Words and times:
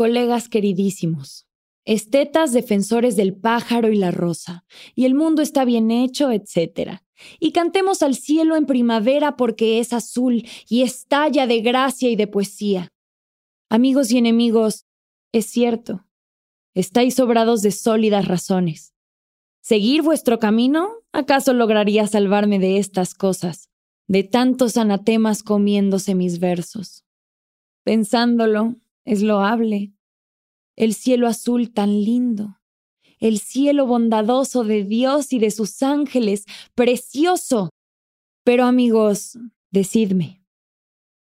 Colegas 0.00 0.48
queridísimos, 0.48 1.46
estetas 1.84 2.54
defensores 2.54 3.16
del 3.16 3.34
pájaro 3.34 3.92
y 3.92 3.96
la 3.96 4.10
rosa, 4.10 4.64
y 4.94 5.04
el 5.04 5.14
mundo 5.14 5.42
está 5.42 5.66
bien 5.66 5.90
hecho, 5.90 6.32
etc. 6.32 7.02
Y 7.38 7.52
cantemos 7.52 8.02
al 8.02 8.14
cielo 8.14 8.56
en 8.56 8.64
primavera 8.64 9.36
porque 9.36 9.78
es 9.78 9.92
azul 9.92 10.48
y 10.70 10.80
estalla 10.80 11.46
de 11.46 11.60
gracia 11.60 12.08
y 12.08 12.16
de 12.16 12.26
poesía. 12.26 12.88
Amigos 13.68 14.10
y 14.10 14.16
enemigos, 14.16 14.86
es 15.32 15.50
cierto, 15.50 16.06
estáis 16.72 17.16
sobrados 17.16 17.60
de 17.60 17.70
sólidas 17.70 18.26
razones. 18.26 18.94
¿Seguir 19.60 20.00
vuestro 20.00 20.38
camino? 20.38 20.94
¿Acaso 21.12 21.52
lograría 21.52 22.06
salvarme 22.06 22.58
de 22.58 22.78
estas 22.78 23.12
cosas, 23.12 23.68
de 24.08 24.24
tantos 24.24 24.78
anatemas 24.78 25.42
comiéndose 25.42 26.14
mis 26.14 26.40
versos? 26.40 27.04
Pensándolo, 27.84 28.79
es 29.04 29.22
loable. 29.22 29.92
El 30.76 30.94
cielo 30.94 31.26
azul 31.26 31.72
tan 31.72 31.90
lindo, 32.02 32.60
el 33.18 33.38
cielo 33.38 33.86
bondadoso 33.86 34.64
de 34.64 34.84
Dios 34.84 35.32
y 35.32 35.38
de 35.38 35.50
sus 35.50 35.82
ángeles, 35.82 36.46
precioso. 36.74 37.68
Pero 38.44 38.64
amigos, 38.64 39.38
decidme, 39.70 40.42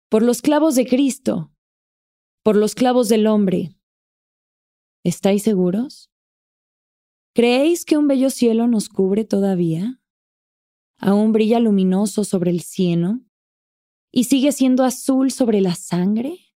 por 0.09 0.21
los 0.21 0.41
clavos 0.41 0.75
de 0.75 0.85
Cristo, 0.85 1.51
por 2.43 2.55
los 2.55 2.75
clavos 2.75 3.09
del 3.09 3.27
hombre, 3.27 3.75
¿estáis 5.03 5.43
seguros? 5.43 6.09
¿Creéis 7.33 7.85
que 7.85 7.97
un 7.97 8.07
bello 8.07 8.29
cielo 8.29 8.67
nos 8.67 8.89
cubre 8.89 9.23
todavía? 9.25 10.01
¿Aún 10.99 11.31
brilla 11.31 11.59
luminoso 11.59 12.23
sobre 12.23 12.51
el 12.51 12.61
cielo? 12.61 13.19
¿Y 14.11 14.25
sigue 14.25 14.51
siendo 14.51 14.83
azul 14.83 15.31
sobre 15.31 15.61
la 15.61 15.75
sangre? 15.75 16.48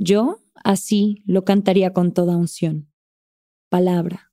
Yo 0.00 0.38
así 0.54 1.24
lo 1.26 1.44
cantaría 1.44 1.92
con 1.92 2.12
toda 2.12 2.36
unción. 2.36 2.88
Palabra. 3.68 4.32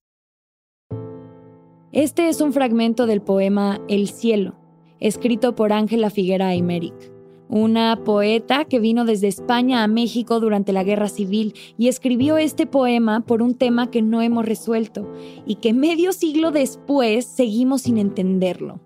Este 1.91 2.29
es 2.29 2.39
un 2.39 2.53
fragmento 2.53 3.07
del 3.07 3.21
poema 3.21 3.81
El 3.89 4.07
cielo, 4.07 4.55
escrito 4.99 5.55
por 5.55 5.73
Ángela 5.73 6.11
Figuera 6.11 6.49
Aymeric 6.49 7.15
una 7.47 8.03
poeta 8.03 8.65
que 8.65 8.79
vino 8.79 9.05
desde 9.05 9.27
España 9.27 9.83
a 9.83 9.87
México 9.87 10.39
durante 10.39 10.73
la 10.73 10.83
Guerra 10.83 11.09
Civil 11.09 11.53
y 11.77 11.87
escribió 11.87 12.37
este 12.37 12.65
poema 12.65 13.21
por 13.21 13.41
un 13.41 13.53
tema 13.53 13.91
que 13.91 14.01
no 14.01 14.21
hemos 14.21 14.45
resuelto 14.45 15.11
y 15.45 15.55
que 15.55 15.73
medio 15.73 16.11
siglo 16.11 16.51
después 16.51 17.25
seguimos 17.25 17.83
sin 17.83 17.97
entenderlo, 17.97 18.79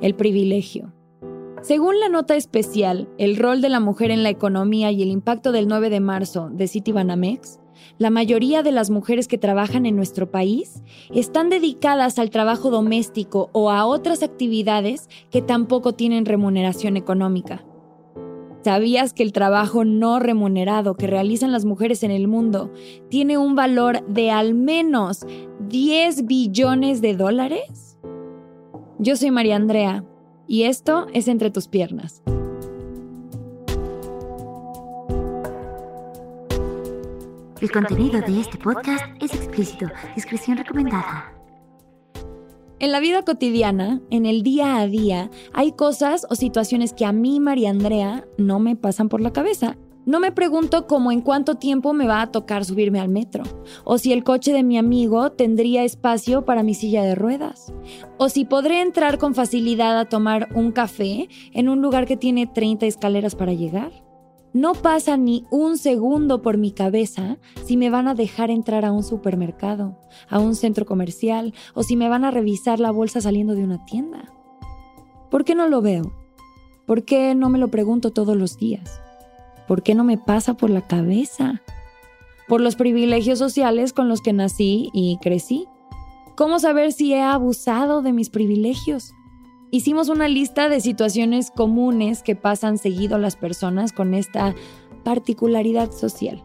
el 0.00 0.14
privilegio. 0.14 0.94
Según 1.62 2.00
la 2.00 2.08
nota 2.08 2.36
especial, 2.36 3.10
el 3.18 3.36
rol 3.36 3.60
de 3.60 3.68
la 3.68 3.80
mujer 3.80 4.10
en 4.10 4.22
la 4.22 4.30
economía 4.30 4.90
y 4.92 5.02
el 5.02 5.10
impacto 5.10 5.52
del 5.52 5.68
9 5.68 5.90
de 5.90 6.00
marzo 6.00 6.48
de 6.50 6.66
Citibanamex, 6.66 7.60
la 7.98 8.08
mayoría 8.08 8.62
de 8.62 8.72
las 8.72 8.88
mujeres 8.88 9.28
que 9.28 9.36
trabajan 9.36 9.84
en 9.84 9.94
nuestro 9.94 10.30
país 10.30 10.82
están 11.14 11.50
dedicadas 11.50 12.18
al 12.18 12.30
trabajo 12.30 12.70
doméstico 12.70 13.50
o 13.52 13.70
a 13.70 13.84
otras 13.84 14.22
actividades 14.22 15.10
que 15.30 15.42
tampoco 15.42 15.92
tienen 15.92 16.24
remuneración 16.24 16.96
económica. 16.96 17.62
¿Sabías 18.64 19.12
que 19.12 19.22
el 19.22 19.32
trabajo 19.32 19.84
no 19.84 20.18
remunerado 20.18 20.94
que 20.94 21.06
realizan 21.06 21.52
las 21.52 21.66
mujeres 21.66 22.02
en 22.02 22.10
el 22.10 22.26
mundo 22.26 22.72
tiene 23.10 23.36
un 23.36 23.54
valor 23.54 24.06
de 24.06 24.30
al 24.30 24.54
menos 24.54 25.26
10 25.68 26.24
billones 26.26 27.02
de 27.02 27.14
dólares? 27.16 27.98
Yo 28.98 29.16
soy 29.16 29.30
María 29.30 29.56
Andrea 29.56 30.04
y 30.50 30.64
esto 30.64 31.06
es 31.14 31.28
Entre 31.28 31.52
tus 31.52 31.68
piernas. 31.68 32.24
El 37.60 37.70
contenido 37.70 38.20
de 38.20 38.40
este 38.40 38.58
podcast 38.58 39.04
es 39.20 39.32
explícito. 39.32 39.86
Discreción 40.16 40.56
recomendada. 40.56 41.32
En 42.80 42.90
la 42.90 42.98
vida 42.98 43.22
cotidiana, 43.22 44.00
en 44.10 44.26
el 44.26 44.42
día 44.42 44.78
a 44.78 44.88
día, 44.88 45.30
hay 45.52 45.70
cosas 45.70 46.26
o 46.28 46.34
situaciones 46.34 46.94
que 46.94 47.04
a 47.04 47.12
mí, 47.12 47.38
María 47.38 47.70
Andrea, 47.70 48.26
no 48.36 48.58
me 48.58 48.74
pasan 48.74 49.08
por 49.08 49.20
la 49.20 49.32
cabeza. 49.32 49.76
No 50.06 50.18
me 50.18 50.32
pregunto 50.32 50.86
cómo 50.86 51.12
en 51.12 51.20
cuánto 51.20 51.56
tiempo 51.56 51.92
me 51.92 52.06
va 52.06 52.22
a 52.22 52.32
tocar 52.32 52.64
subirme 52.64 53.00
al 53.00 53.10
metro, 53.10 53.44
o 53.84 53.98
si 53.98 54.12
el 54.12 54.24
coche 54.24 54.52
de 54.52 54.62
mi 54.62 54.78
amigo 54.78 55.30
tendría 55.32 55.84
espacio 55.84 56.46
para 56.46 56.62
mi 56.62 56.72
silla 56.72 57.02
de 57.02 57.14
ruedas, 57.14 57.72
o 58.16 58.30
si 58.30 58.46
podré 58.46 58.80
entrar 58.80 59.18
con 59.18 59.34
facilidad 59.34 59.98
a 59.98 60.06
tomar 60.06 60.48
un 60.54 60.72
café 60.72 61.28
en 61.52 61.68
un 61.68 61.82
lugar 61.82 62.06
que 62.06 62.16
tiene 62.16 62.46
30 62.46 62.86
escaleras 62.86 63.34
para 63.34 63.52
llegar. 63.52 63.92
No 64.52 64.72
pasa 64.72 65.16
ni 65.16 65.44
un 65.50 65.78
segundo 65.78 66.42
por 66.42 66.56
mi 66.56 66.72
cabeza 66.72 67.38
si 67.64 67.76
me 67.76 67.90
van 67.90 68.08
a 68.08 68.14
dejar 68.14 68.50
entrar 68.50 68.84
a 68.84 68.90
un 68.90 69.04
supermercado, 69.04 69.96
a 70.28 70.40
un 70.40 70.56
centro 70.56 70.86
comercial 70.86 71.54
o 71.74 71.84
si 71.84 71.94
me 71.94 72.08
van 72.08 72.24
a 72.24 72.32
revisar 72.32 72.80
la 72.80 72.90
bolsa 72.90 73.20
saliendo 73.20 73.54
de 73.54 73.62
una 73.62 73.84
tienda. 73.84 74.32
¿Por 75.30 75.44
qué 75.44 75.54
no 75.54 75.68
lo 75.68 75.82
veo? 75.82 76.12
¿Por 76.84 77.04
qué 77.04 77.36
no 77.36 77.48
me 77.48 77.58
lo 77.58 77.68
pregunto 77.68 78.10
todos 78.10 78.36
los 78.36 78.56
días? 78.56 79.00
¿Por 79.70 79.84
qué 79.84 79.94
no 79.94 80.02
me 80.02 80.18
pasa 80.18 80.54
por 80.54 80.68
la 80.68 80.84
cabeza? 80.84 81.62
Por 82.48 82.60
los 82.60 82.74
privilegios 82.74 83.38
sociales 83.38 83.92
con 83.92 84.08
los 84.08 84.20
que 84.20 84.32
nací 84.32 84.90
y 84.92 85.16
crecí. 85.22 85.68
¿Cómo 86.34 86.58
saber 86.58 86.90
si 86.90 87.14
he 87.14 87.22
abusado 87.22 88.02
de 88.02 88.12
mis 88.12 88.30
privilegios? 88.30 89.12
Hicimos 89.70 90.08
una 90.08 90.26
lista 90.26 90.68
de 90.68 90.80
situaciones 90.80 91.52
comunes 91.52 92.24
que 92.24 92.34
pasan 92.34 92.78
seguido 92.78 93.16
las 93.18 93.36
personas 93.36 93.92
con 93.92 94.12
esta 94.12 94.56
particularidad 95.04 95.92
social. 95.92 96.42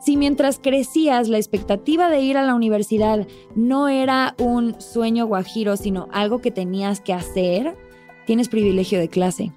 Si 0.00 0.16
mientras 0.16 0.58
crecías 0.58 1.28
la 1.28 1.36
expectativa 1.36 2.08
de 2.08 2.22
ir 2.22 2.38
a 2.38 2.44
la 2.44 2.54
universidad 2.54 3.28
no 3.54 3.88
era 3.88 4.34
un 4.38 4.80
sueño 4.80 5.26
guajiro, 5.26 5.76
sino 5.76 6.08
algo 6.12 6.38
que 6.38 6.50
tenías 6.50 7.02
que 7.02 7.12
hacer, 7.12 7.76
tienes 8.24 8.48
privilegio 8.48 8.98
de 8.98 9.10
clase. 9.10 9.52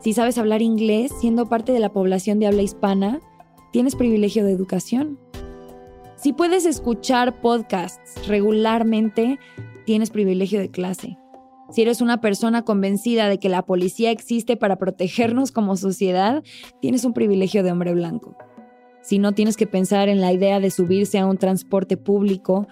Si 0.00 0.14
sabes 0.14 0.38
hablar 0.38 0.62
inglés 0.62 1.12
siendo 1.20 1.46
parte 1.46 1.72
de 1.72 1.78
la 1.78 1.92
población 1.92 2.38
de 2.38 2.46
habla 2.46 2.62
hispana, 2.62 3.20
tienes 3.70 3.96
privilegio 3.96 4.44
de 4.44 4.52
educación. 4.52 5.18
Si 6.16 6.32
puedes 6.32 6.64
escuchar 6.64 7.40
podcasts 7.40 8.26
regularmente, 8.26 9.38
tienes 9.84 10.10
privilegio 10.10 10.58
de 10.58 10.70
clase. 10.70 11.18
Si 11.70 11.82
eres 11.82 12.00
una 12.00 12.20
persona 12.20 12.62
convencida 12.62 13.28
de 13.28 13.38
que 13.38 13.48
la 13.48 13.62
policía 13.62 14.10
existe 14.10 14.56
para 14.56 14.76
protegernos 14.76 15.52
como 15.52 15.76
sociedad, 15.76 16.42
tienes 16.80 17.04
un 17.04 17.12
privilegio 17.12 17.62
de 17.62 17.70
hombre 17.70 17.92
blanco. 17.92 18.36
Si 19.02 19.18
no 19.18 19.32
tienes 19.32 19.56
que 19.56 19.66
pensar 19.66 20.08
en 20.08 20.20
la 20.20 20.32
idea 20.32 20.60
de 20.60 20.70
subirse 20.70 21.18
a 21.18 21.26
un 21.26 21.36
transporte 21.36 21.96
público, 21.96 22.66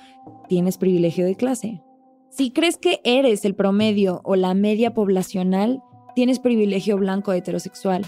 tienes 0.48 0.78
privilegio 0.78 1.26
de 1.26 1.36
clase. 1.36 1.82
Si 2.30 2.50
crees 2.50 2.76
que 2.76 3.00
eres 3.04 3.44
el 3.44 3.54
promedio 3.54 4.20
o 4.24 4.34
la 4.36 4.54
media 4.54 4.92
poblacional, 4.94 5.82
tienes 6.18 6.40
privilegio 6.40 6.96
blanco 6.96 7.32
heterosexual. 7.32 8.04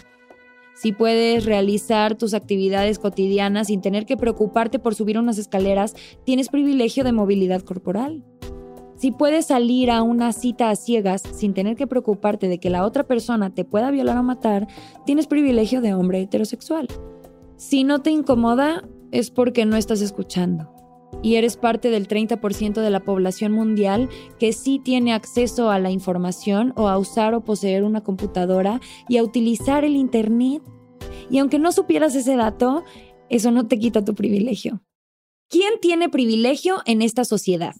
Si 0.74 0.90
puedes 0.90 1.44
realizar 1.44 2.16
tus 2.16 2.34
actividades 2.34 2.98
cotidianas 2.98 3.68
sin 3.68 3.82
tener 3.82 4.04
que 4.04 4.16
preocuparte 4.16 4.80
por 4.80 4.96
subir 4.96 5.16
unas 5.16 5.38
escaleras, 5.38 5.94
tienes 6.24 6.48
privilegio 6.48 7.04
de 7.04 7.12
movilidad 7.12 7.62
corporal. 7.62 8.24
Si 8.96 9.12
puedes 9.12 9.46
salir 9.46 9.92
a 9.92 10.02
una 10.02 10.32
cita 10.32 10.70
a 10.70 10.74
ciegas 10.74 11.22
sin 11.22 11.54
tener 11.54 11.76
que 11.76 11.86
preocuparte 11.86 12.48
de 12.48 12.58
que 12.58 12.68
la 12.68 12.84
otra 12.84 13.04
persona 13.04 13.54
te 13.54 13.64
pueda 13.64 13.92
violar 13.92 14.18
o 14.18 14.24
matar, 14.24 14.66
tienes 15.06 15.28
privilegio 15.28 15.80
de 15.80 15.94
hombre 15.94 16.20
heterosexual. 16.20 16.88
Si 17.58 17.84
no 17.84 18.00
te 18.00 18.10
incomoda, 18.10 18.88
es 19.12 19.30
porque 19.30 19.66
no 19.66 19.76
estás 19.76 20.00
escuchando. 20.00 20.79
Y 21.22 21.36
eres 21.36 21.56
parte 21.56 21.90
del 21.90 22.08
30% 22.08 22.80
de 22.80 22.90
la 22.90 23.00
población 23.00 23.52
mundial 23.52 24.08
que 24.38 24.52
sí 24.52 24.78
tiene 24.78 25.12
acceso 25.12 25.70
a 25.70 25.78
la 25.78 25.90
información 25.90 26.72
o 26.76 26.88
a 26.88 26.98
usar 26.98 27.34
o 27.34 27.44
poseer 27.44 27.84
una 27.84 28.02
computadora 28.02 28.80
y 29.08 29.18
a 29.18 29.22
utilizar 29.22 29.84
el 29.84 29.96
Internet. 29.96 30.62
Y 31.30 31.38
aunque 31.38 31.58
no 31.58 31.72
supieras 31.72 32.14
ese 32.14 32.36
dato, 32.36 32.84
eso 33.28 33.50
no 33.50 33.66
te 33.66 33.78
quita 33.78 34.04
tu 34.04 34.14
privilegio. 34.14 34.82
¿Quién 35.48 35.74
tiene 35.80 36.08
privilegio 36.08 36.78
en 36.86 37.02
esta 37.02 37.24
sociedad? 37.24 37.74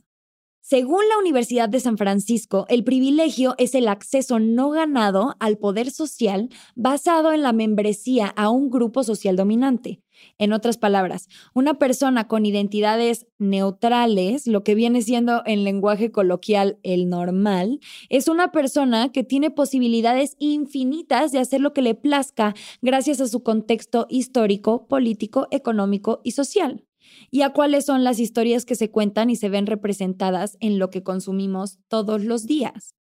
Según 0.70 1.00
la 1.08 1.18
Universidad 1.18 1.68
de 1.68 1.80
San 1.80 1.98
Francisco, 1.98 2.64
el 2.68 2.84
privilegio 2.84 3.56
es 3.58 3.74
el 3.74 3.88
acceso 3.88 4.38
no 4.38 4.70
ganado 4.70 5.34
al 5.40 5.58
poder 5.58 5.90
social 5.90 6.48
basado 6.76 7.32
en 7.32 7.42
la 7.42 7.52
membresía 7.52 8.28
a 8.28 8.50
un 8.50 8.70
grupo 8.70 9.02
social 9.02 9.34
dominante. 9.34 10.00
En 10.38 10.52
otras 10.52 10.78
palabras, 10.78 11.26
una 11.54 11.74
persona 11.74 12.28
con 12.28 12.46
identidades 12.46 13.26
neutrales, 13.40 14.46
lo 14.46 14.62
que 14.62 14.76
viene 14.76 15.02
siendo 15.02 15.42
en 15.44 15.64
lenguaje 15.64 16.12
coloquial 16.12 16.78
el 16.84 17.08
normal, 17.08 17.80
es 18.08 18.28
una 18.28 18.52
persona 18.52 19.10
que 19.10 19.24
tiene 19.24 19.50
posibilidades 19.50 20.36
infinitas 20.38 21.32
de 21.32 21.40
hacer 21.40 21.60
lo 21.60 21.72
que 21.72 21.82
le 21.82 21.96
plazca 21.96 22.54
gracias 22.80 23.20
a 23.20 23.26
su 23.26 23.42
contexto 23.42 24.06
histórico, 24.08 24.86
político, 24.86 25.48
económico 25.50 26.20
y 26.22 26.30
social 26.30 26.84
y 27.30 27.42
a 27.42 27.50
cuáles 27.50 27.86
son 27.86 28.04
las 28.04 28.18
historias 28.18 28.64
que 28.64 28.74
se 28.74 28.90
cuentan 28.90 29.30
y 29.30 29.36
se 29.36 29.48
ven 29.48 29.66
representadas 29.66 30.56
en 30.60 30.78
lo 30.78 30.90
que 30.90 31.02
consumimos 31.02 31.78
todos 31.88 32.24
los 32.24 32.46
días. 32.46 32.94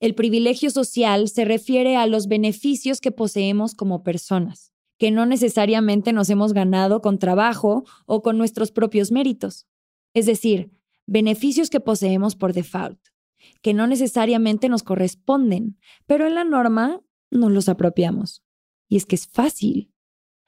El 0.00 0.14
privilegio 0.14 0.70
social 0.70 1.28
se 1.28 1.44
refiere 1.44 1.96
a 1.96 2.06
los 2.06 2.26
beneficios 2.26 3.00
que 3.00 3.12
poseemos 3.12 3.74
como 3.74 4.02
personas, 4.02 4.72
que 4.98 5.10
no 5.10 5.26
necesariamente 5.26 6.12
nos 6.12 6.30
hemos 6.30 6.52
ganado 6.52 7.00
con 7.00 7.18
trabajo 7.18 7.84
o 8.06 8.22
con 8.22 8.38
nuestros 8.38 8.72
propios 8.72 9.12
méritos. 9.12 9.66
Es 10.14 10.26
decir, 10.26 10.70
beneficios 11.06 11.70
que 11.70 11.80
poseemos 11.80 12.34
por 12.34 12.52
default, 12.52 12.98
que 13.62 13.74
no 13.74 13.86
necesariamente 13.86 14.68
nos 14.68 14.82
corresponden, 14.82 15.78
pero 16.06 16.26
en 16.26 16.34
la 16.34 16.44
norma 16.44 17.02
nos 17.30 17.52
los 17.52 17.68
apropiamos. 17.68 18.42
Y 18.88 18.96
es 18.96 19.06
que 19.06 19.16
es 19.16 19.26
fácil. 19.26 19.92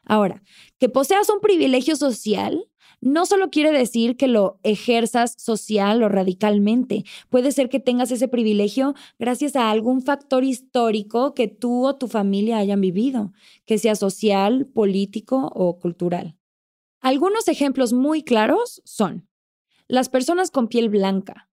Ahora, 0.05 0.43
que 0.79 0.89
poseas 0.89 1.29
un 1.31 1.41
privilegio 1.41 1.95
social 1.95 2.69
no 3.03 3.27
solo 3.27 3.51
quiere 3.51 3.73
decir 3.73 4.17
que 4.17 4.29
lo 4.29 4.61
ejerzas 4.63 5.35
social 5.37 6.03
o 6.05 6.09
radicalmente. 6.09 7.05
Puede 7.29 7.51
ser 7.51 7.69
que 7.69 7.81
tengas 7.81 8.13
ese 8.13 8.29
privilegio 8.29 8.95
gracias 9.19 9.57
a 9.57 9.71
algún 9.71 10.03
factor 10.03 10.45
histórico 10.45 11.35
que 11.35 11.49
tú 11.49 11.85
o 11.85 11.97
tu 11.97 12.07
familia 12.07 12.59
hayan 12.59 12.81
vivido, 12.81 13.33
que 13.67 13.77
sea 13.77 13.97
social, 13.97 14.67
político 14.67 15.51
o 15.53 15.81
cultural. 15.81 16.37
Algunos 17.01 17.49
ejemplos 17.49 17.93
muy 17.93 18.23
claros 18.23 18.81
son 18.85 19.29
las 19.89 20.09
personas 20.09 20.53
con 20.53 20.69
piel 20.69 20.89
blanca, 20.89 21.51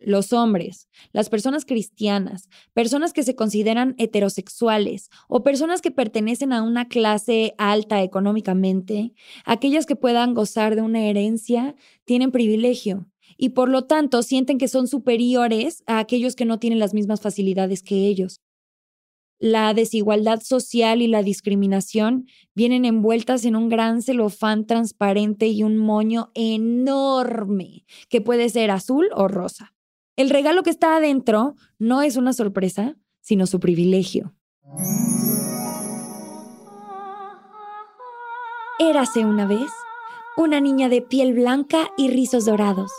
los 0.00 0.32
hombres, 0.32 0.88
las 1.12 1.28
personas 1.28 1.64
cristianas, 1.64 2.48
personas 2.72 3.12
que 3.12 3.22
se 3.22 3.34
consideran 3.34 3.94
heterosexuales 3.98 5.10
o 5.28 5.42
personas 5.42 5.82
que 5.82 5.90
pertenecen 5.90 6.52
a 6.52 6.62
una 6.62 6.88
clase 6.88 7.54
alta 7.58 8.02
económicamente, 8.02 9.12
aquellas 9.44 9.86
que 9.86 9.96
puedan 9.96 10.34
gozar 10.34 10.74
de 10.74 10.82
una 10.82 11.04
herencia, 11.04 11.74
tienen 12.04 12.32
privilegio 12.32 13.06
y 13.36 13.50
por 13.50 13.68
lo 13.68 13.84
tanto 13.84 14.22
sienten 14.22 14.58
que 14.58 14.68
son 14.68 14.88
superiores 14.88 15.82
a 15.86 15.98
aquellos 15.98 16.34
que 16.34 16.44
no 16.44 16.58
tienen 16.58 16.78
las 16.78 16.94
mismas 16.94 17.20
facilidades 17.20 17.82
que 17.82 18.06
ellos. 18.06 18.40
La 19.38 19.72
desigualdad 19.72 20.42
social 20.42 21.00
y 21.00 21.06
la 21.06 21.22
discriminación 21.22 22.26
vienen 22.54 22.84
envueltas 22.84 23.46
en 23.46 23.56
un 23.56 23.70
gran 23.70 24.02
celofán 24.02 24.66
transparente 24.66 25.46
y 25.46 25.62
un 25.62 25.78
moño 25.78 26.30
enorme, 26.34 27.86
que 28.10 28.20
puede 28.20 28.50
ser 28.50 28.70
azul 28.70 29.08
o 29.14 29.28
rosa. 29.28 29.72
El 30.20 30.28
regalo 30.28 30.62
que 30.62 30.68
está 30.68 30.96
adentro 30.96 31.54
no 31.78 32.02
es 32.02 32.16
una 32.16 32.34
sorpresa, 32.34 32.94
sino 33.22 33.46
su 33.46 33.58
privilegio. 33.58 34.34
Érase 38.78 39.24
una 39.24 39.46
vez 39.46 39.70
una 40.36 40.60
niña 40.60 40.90
de 40.90 41.00
piel 41.00 41.32
blanca 41.32 41.88
y 41.96 42.08
rizos 42.08 42.44
dorados, 42.44 42.92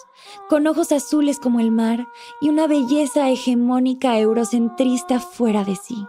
con 0.50 0.66
ojos 0.66 0.92
azules 0.92 1.40
como 1.40 1.60
el 1.60 1.70
mar 1.70 2.08
y 2.42 2.50
una 2.50 2.66
belleza 2.66 3.30
hegemónica 3.30 4.18
eurocentrista 4.18 5.20
fuera 5.20 5.64
de 5.64 5.76
sí. 5.76 6.04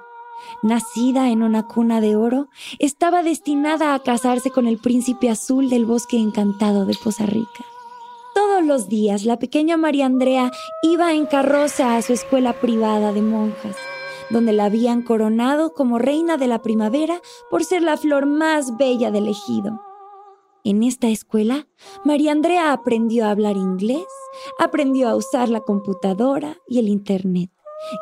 Nacida 0.63 1.29
en 1.29 1.43
una 1.43 1.67
cuna 1.67 2.01
de 2.01 2.17
oro, 2.17 2.49
estaba 2.79 3.23
destinada 3.23 3.93
a 3.93 4.03
casarse 4.03 4.51
con 4.51 4.67
el 4.67 4.79
príncipe 4.79 5.29
azul 5.29 5.69
del 5.69 5.85
bosque 5.85 6.17
encantado 6.17 6.87
de 6.87 6.95
Poza 7.05 7.27
Rica. 7.27 7.67
Todos 8.53 8.67
los 8.67 8.89
días 8.91 9.25
la 9.25 9.39
pequeña 9.39 9.79
María 9.79 10.05
Andrea 10.05 10.51
iba 10.83 11.15
en 11.15 11.25
carroza 11.25 11.97
a 11.97 12.03
su 12.03 12.13
escuela 12.13 12.53
privada 12.53 13.11
de 13.15 13.23
monjas, 13.23 13.77
donde 14.29 14.53
la 14.53 14.67
habían 14.67 15.01
coronado 15.01 15.73
como 15.73 15.99
reina 15.99 16.37
de 16.37 16.49
la 16.49 16.61
primavera 16.61 17.23
por 17.49 17.65
ser 17.65 17.81
la 17.81 17.97
flor 17.97 18.27
más 18.27 18.77
bella 18.77 19.11
del 19.11 19.29
ejido. 19.29 19.81
En 20.65 20.83
esta 20.83 21.09
escuela, 21.09 21.67
María 22.05 22.33
Andrea 22.33 22.75
aprendió 22.75 23.25
a 23.25 23.31
hablar 23.31 23.57
inglés, 23.57 24.05
aprendió 24.59 25.09
a 25.09 25.17
usar 25.17 25.49
la 25.49 25.63
computadora 25.63 26.59
y 26.69 26.79
el 26.79 26.89
Internet, 26.89 27.51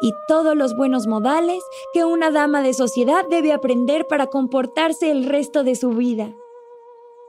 y 0.03 0.11
todos 0.27 0.57
los 0.57 0.75
buenos 0.77 1.07
modales 1.07 1.63
que 1.95 2.05
una 2.05 2.33
dama 2.33 2.61
de 2.61 2.75
sociedad 2.75 3.25
debe 3.31 3.53
aprender 3.53 4.09
para 4.09 4.27
comportarse 4.27 5.13
el 5.13 5.27
resto 5.27 5.63
de 5.63 5.77
su 5.77 5.91
vida. 5.91 6.35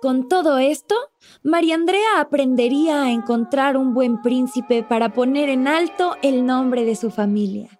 Con 0.01 0.27
todo 0.27 0.57
esto, 0.57 0.95
María 1.43 1.75
Andrea 1.75 2.19
aprendería 2.19 3.03
a 3.03 3.11
encontrar 3.11 3.77
un 3.77 3.93
buen 3.93 4.19
príncipe 4.23 4.81
para 4.81 5.13
poner 5.13 5.47
en 5.47 5.67
alto 5.67 6.15
el 6.23 6.43
nombre 6.43 6.85
de 6.85 6.95
su 6.95 7.11
familia. 7.11 7.79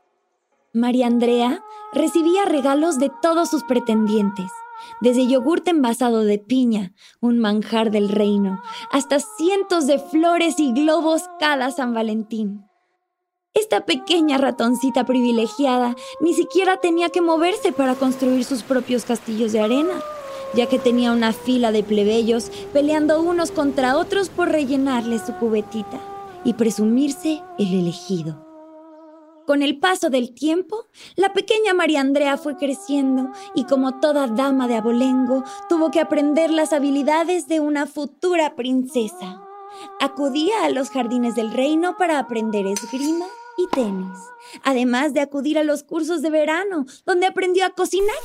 María 0.71 1.07
Andrea 1.07 1.63
recibía 1.93 2.45
regalos 2.45 2.99
de 2.99 3.11
todos 3.23 3.49
sus 3.49 3.63
pretendientes, 3.63 4.51
desde 5.01 5.25
yogurte 5.25 5.71
envasado 5.71 6.23
de 6.23 6.37
piña, 6.37 6.93
un 7.21 7.39
manjar 7.39 7.89
del 7.89 8.07
reino, 8.07 8.61
hasta 8.91 9.19
cientos 9.19 9.87
de 9.87 9.97
flores 9.97 10.59
y 10.59 10.73
globos 10.73 11.23
cada 11.39 11.71
San 11.71 11.91
Valentín. 11.95 12.67
Esta 13.55 13.87
pequeña 13.87 14.37
ratoncita 14.37 15.05
privilegiada 15.05 15.95
ni 16.19 16.35
siquiera 16.35 16.77
tenía 16.77 17.09
que 17.09 17.21
moverse 17.21 17.71
para 17.71 17.95
construir 17.95 18.45
sus 18.45 18.61
propios 18.61 19.05
castillos 19.05 19.53
de 19.53 19.61
arena 19.61 20.03
ya 20.53 20.67
que 20.67 20.79
tenía 20.79 21.11
una 21.11 21.33
fila 21.33 21.71
de 21.71 21.83
plebeyos 21.83 22.51
peleando 22.73 23.21
unos 23.21 23.51
contra 23.51 23.97
otros 23.97 24.29
por 24.29 24.49
rellenarle 24.49 25.19
su 25.19 25.33
cubetita 25.33 25.99
y 26.43 26.53
presumirse 26.53 27.41
el 27.57 27.73
elegido. 27.73 28.51
Con 29.45 29.63
el 29.63 29.79
paso 29.79 30.09
del 30.09 30.33
tiempo, 30.33 30.85
la 31.15 31.33
pequeña 31.33 31.73
María 31.73 31.99
Andrea 31.99 32.37
fue 32.37 32.57
creciendo 32.57 33.31
y 33.55 33.65
como 33.65 33.99
toda 33.99 34.27
dama 34.27 34.67
de 34.67 34.75
abolengo, 34.75 35.43
tuvo 35.67 35.91
que 35.91 35.99
aprender 35.99 36.51
las 36.51 36.73
habilidades 36.73 37.47
de 37.47 37.59
una 37.59 37.85
futura 37.85 38.55
princesa. 38.55 39.41
Acudía 39.99 40.63
a 40.63 40.69
los 40.69 40.89
jardines 40.89 41.35
del 41.35 41.51
reino 41.51 41.97
para 41.97 42.19
aprender 42.19 42.65
esgrima 42.67 43.25
y 43.57 43.67
tenis, 43.67 44.19
además 44.63 45.13
de 45.13 45.21
acudir 45.21 45.57
a 45.57 45.63
los 45.63 45.83
cursos 45.83 46.21
de 46.21 46.29
verano, 46.29 46.85
donde 47.05 47.27
aprendió 47.27 47.65
a 47.65 47.71
cocinar, 47.71 48.15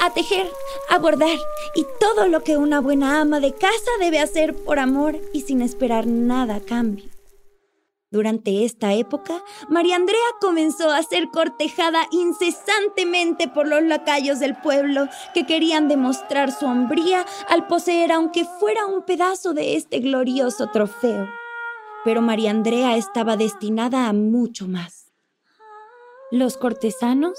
a 0.00 0.12
tejer, 0.12 0.50
a 0.90 0.98
bordar 0.98 1.38
y 1.74 1.84
todo 2.00 2.28
lo 2.28 2.42
que 2.42 2.56
una 2.56 2.80
buena 2.80 3.20
ama 3.20 3.40
de 3.40 3.52
casa 3.52 3.90
debe 4.00 4.18
hacer 4.18 4.54
por 4.54 4.78
amor 4.78 5.18
y 5.32 5.42
sin 5.42 5.62
esperar 5.62 6.06
nada 6.06 6.56
a 6.56 6.60
cambio. 6.60 7.10
Durante 8.10 8.64
esta 8.64 8.94
época, 8.94 9.42
María 9.68 9.96
Andrea 9.96 10.18
comenzó 10.40 10.90
a 10.90 11.02
ser 11.02 11.28
cortejada 11.28 12.06
incesantemente 12.12 13.48
por 13.48 13.66
los 13.66 13.82
lacayos 13.82 14.38
del 14.38 14.56
pueblo 14.56 15.08
que 15.34 15.44
querían 15.44 15.88
demostrar 15.88 16.52
su 16.52 16.66
hombría 16.66 17.26
al 17.48 17.66
poseer 17.66 18.12
aunque 18.12 18.44
fuera 18.44 18.86
un 18.86 19.02
pedazo 19.02 19.54
de 19.54 19.76
este 19.76 19.98
glorioso 19.98 20.68
trofeo 20.68 21.28
pero 22.06 22.22
María 22.22 22.52
Andrea 22.52 22.96
estaba 22.96 23.36
destinada 23.36 24.06
a 24.06 24.12
mucho 24.12 24.68
más. 24.68 25.05
Los 26.36 26.58
cortesanos 26.58 27.38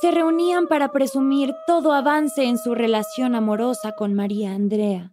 se 0.00 0.10
reunían 0.10 0.68
para 0.68 0.90
presumir 0.90 1.52
todo 1.66 1.92
avance 1.92 2.44
en 2.44 2.56
su 2.56 2.74
relación 2.74 3.34
amorosa 3.34 3.92
con 3.92 4.14
María 4.14 4.54
Andrea, 4.54 5.12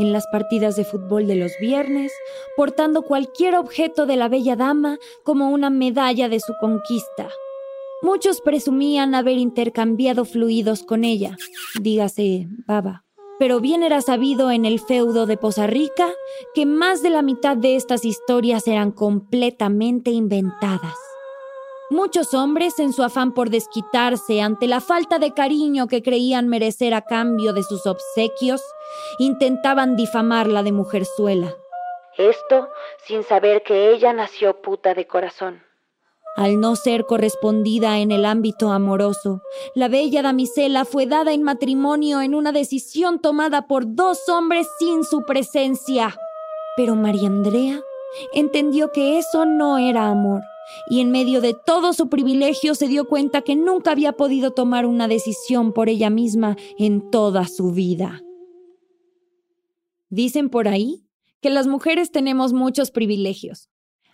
en 0.00 0.12
las 0.12 0.26
partidas 0.32 0.74
de 0.74 0.84
fútbol 0.84 1.28
de 1.28 1.36
los 1.36 1.52
viernes, 1.60 2.12
portando 2.56 3.02
cualquier 3.02 3.54
objeto 3.54 4.04
de 4.04 4.16
la 4.16 4.28
bella 4.28 4.56
dama 4.56 4.98
como 5.22 5.50
una 5.50 5.70
medalla 5.70 6.28
de 6.28 6.40
su 6.40 6.54
conquista. 6.60 7.28
Muchos 8.02 8.40
presumían 8.40 9.14
haber 9.14 9.38
intercambiado 9.38 10.24
fluidos 10.24 10.82
con 10.82 11.04
ella, 11.04 11.36
dígase 11.80 12.48
baba 12.66 13.04
pero 13.38 13.60
bien 13.60 13.82
era 13.82 14.00
sabido 14.00 14.50
en 14.50 14.64
el 14.64 14.80
feudo 14.80 15.26
de 15.26 15.36
Poza 15.36 15.66
Rica 15.66 16.08
que 16.54 16.64
más 16.64 17.02
de 17.02 17.10
la 17.10 17.20
mitad 17.20 17.54
de 17.54 17.76
estas 17.76 18.06
historias 18.06 18.66
eran 18.66 18.92
completamente 18.92 20.10
inventadas. 20.10 20.94
Muchos 21.88 22.34
hombres, 22.34 22.80
en 22.80 22.92
su 22.92 23.04
afán 23.04 23.32
por 23.32 23.48
desquitarse 23.48 24.40
ante 24.40 24.66
la 24.66 24.80
falta 24.80 25.20
de 25.20 25.32
cariño 25.32 25.86
que 25.86 26.02
creían 26.02 26.48
merecer 26.48 26.94
a 26.94 27.02
cambio 27.02 27.52
de 27.52 27.62
sus 27.62 27.86
obsequios, 27.86 28.60
intentaban 29.20 29.94
difamarla 29.94 30.64
de 30.64 30.72
mujerzuela. 30.72 31.54
Esto 32.18 32.68
sin 33.04 33.22
saber 33.22 33.62
que 33.62 33.92
ella 33.92 34.12
nació 34.12 34.60
puta 34.62 34.94
de 34.94 35.06
corazón. 35.06 35.62
Al 36.34 36.58
no 36.60 36.74
ser 36.74 37.06
correspondida 37.06 37.98
en 37.98 38.10
el 38.10 38.24
ámbito 38.24 38.72
amoroso, 38.72 39.42
la 39.76 39.86
bella 39.86 40.22
damisela 40.22 40.84
fue 40.84 41.06
dada 41.06 41.32
en 41.32 41.44
matrimonio 41.44 42.20
en 42.20 42.34
una 42.34 42.50
decisión 42.50 43.20
tomada 43.20 43.68
por 43.68 43.94
dos 43.94 44.28
hombres 44.28 44.66
sin 44.80 45.04
su 45.04 45.24
presencia. 45.24 46.16
Pero 46.76 46.96
María 46.96 47.28
Andrea 47.28 47.80
entendió 48.32 48.90
que 48.90 49.18
eso 49.18 49.46
no 49.46 49.78
era 49.78 50.08
amor 50.08 50.42
y 50.88 51.00
en 51.00 51.10
medio 51.10 51.40
de 51.40 51.54
todo 51.66 51.92
su 51.92 52.08
privilegio 52.08 52.74
se 52.74 52.88
dio 52.88 53.06
cuenta 53.06 53.42
que 53.42 53.56
nunca 53.56 53.92
había 53.92 54.12
podido 54.12 54.52
tomar 54.52 54.86
una 54.86 55.08
decisión 55.08 55.72
por 55.72 55.88
ella 55.88 56.10
misma 56.10 56.56
en 56.78 57.10
toda 57.10 57.46
su 57.46 57.72
vida. 57.72 58.22
Dicen 60.08 60.48
por 60.50 60.68
ahí 60.68 61.06
que 61.40 61.50
las 61.50 61.66
mujeres 61.66 62.10
tenemos 62.10 62.52
muchos 62.52 62.90
privilegios, 62.90 63.70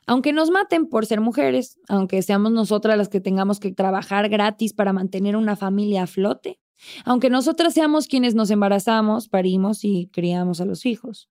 aunque 0.07 0.33
nos 0.33 0.51
maten 0.51 0.89
por 0.89 1.07
ser 1.07 1.21
mujeres, 1.21 1.79
aunque 1.89 2.23
seamos 2.23 2.53
nosotras 2.53 2.97
las 2.97 3.09
que 3.09 3.21
tengamos 3.21 3.61
que 3.61 3.73
trabajar 3.73 4.29
gratis 4.29 4.73
para 4.73 4.93
mantener 4.93 5.37
una 5.37 5.57
familia 5.57 6.05
a 6.05 6.07
flote, 6.07 6.59
aunque 7.05 7.31
nosotras 7.31 7.75
seamos 7.75 8.09
quienes 8.09 8.35
nos 8.35 8.51
embarazamos, 8.51 9.29
parimos 9.29 9.85
y 9.85 10.09
criamos 10.13 10.61
a 10.61 10.65
los 10.65 10.85
hijos, 10.87 11.29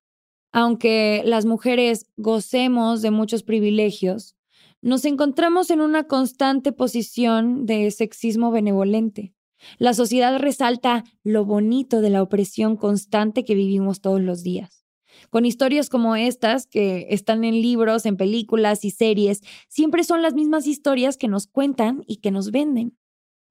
aunque 0.51 1.23
las 1.25 1.45
mujeres 1.45 2.07
gocemos 2.17 3.01
de 3.01 3.11
muchos 3.11 3.43
privilegios, 3.43 4.35
nos 4.81 5.05
encontramos 5.05 5.69
en 5.69 5.79
una 5.81 6.05
constante 6.05 6.71
posición 6.71 7.65
de 7.65 7.89
sexismo 7.91 8.51
benevolente, 8.51 9.33
La 9.77 9.93
sociedad 9.93 10.39
resalta 10.39 11.03
lo 11.23 11.45
bonito 11.45 12.01
de 12.01 12.09
la 12.09 12.23
opresión 12.23 12.77
constante 12.77 13.45
que 13.45 13.53
vivimos 13.53 14.01
todos 14.01 14.19
los 14.19 14.41
días. 14.41 14.87
Con 15.29 15.45
historias 15.45 15.87
como 15.87 16.15
estas, 16.15 16.65
que 16.65 17.05
están 17.11 17.43
en 17.43 17.61
libros, 17.61 18.07
en 18.07 18.17
películas 18.17 18.83
y 18.83 18.89
series, 18.89 19.41
siempre 19.69 20.03
son 20.03 20.23
las 20.23 20.33
mismas 20.33 20.65
historias 20.65 21.15
que 21.15 21.27
nos 21.27 21.45
cuentan 21.45 22.03
y 22.07 22.17
que 22.17 22.31
nos 22.31 22.49
venden. 22.49 22.97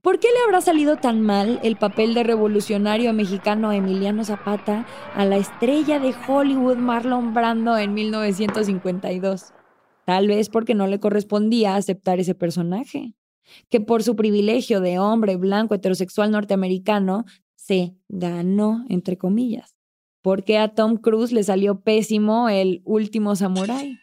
¿Por 0.03 0.19
qué 0.19 0.29
le 0.35 0.43
habrá 0.45 0.61
salido 0.63 0.97
tan 0.97 1.21
mal 1.21 1.61
el 1.63 1.77
papel 1.77 2.15
de 2.15 2.25
revolucionario 2.25 3.13
mexicano 3.13 3.71
Emiliano 3.71 4.25
Zapata 4.25 4.87
a 5.15 5.25
la 5.25 5.37
estrella 5.37 6.01
de 6.01 6.13
Hollywood 6.27 6.79
Marlon 6.79 7.35
Brando 7.35 7.79
en 7.79 7.95
1952? 7.95 9.53
Tal 10.11 10.27
vez 10.27 10.49
porque 10.49 10.75
no 10.75 10.89
le 10.89 10.99
correspondía 10.99 11.77
aceptar 11.77 12.19
ese 12.19 12.35
personaje, 12.35 13.15
que 13.69 13.81
por 13.81 14.03
su 14.03 14.17
privilegio 14.17 14.81
de 14.81 14.99
hombre 14.99 15.37
blanco 15.37 15.77
heterosexual 15.77 16.33
norteamericano 16.33 17.27
se 17.55 17.95
ganó, 18.09 18.85
entre 18.89 19.17
comillas. 19.17 19.77
Porque 20.21 20.59
a 20.59 20.75
Tom 20.75 20.97
Cruise 20.97 21.31
le 21.31 21.45
salió 21.45 21.83
pésimo 21.83 22.49
el 22.49 22.83
último 22.85 23.37
samurái. 23.37 23.99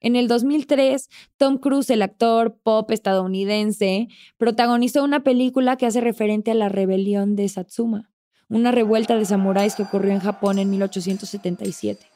En 0.00 0.16
el 0.16 0.28
2003, 0.28 1.10
Tom 1.36 1.58
Cruise, 1.58 1.90
el 1.90 2.00
actor 2.00 2.58
pop 2.62 2.90
estadounidense, 2.90 4.08
protagonizó 4.38 5.04
una 5.04 5.24
película 5.24 5.76
que 5.76 5.84
hace 5.84 6.00
referente 6.00 6.52
a 6.52 6.54
la 6.54 6.70
rebelión 6.70 7.36
de 7.36 7.50
Satsuma, 7.50 8.10
una 8.48 8.72
revuelta 8.72 9.14
de 9.18 9.26
samuráis 9.26 9.74
que 9.74 9.82
ocurrió 9.82 10.12
en 10.12 10.20
Japón 10.20 10.58
en 10.58 10.70
1877. 10.70 12.13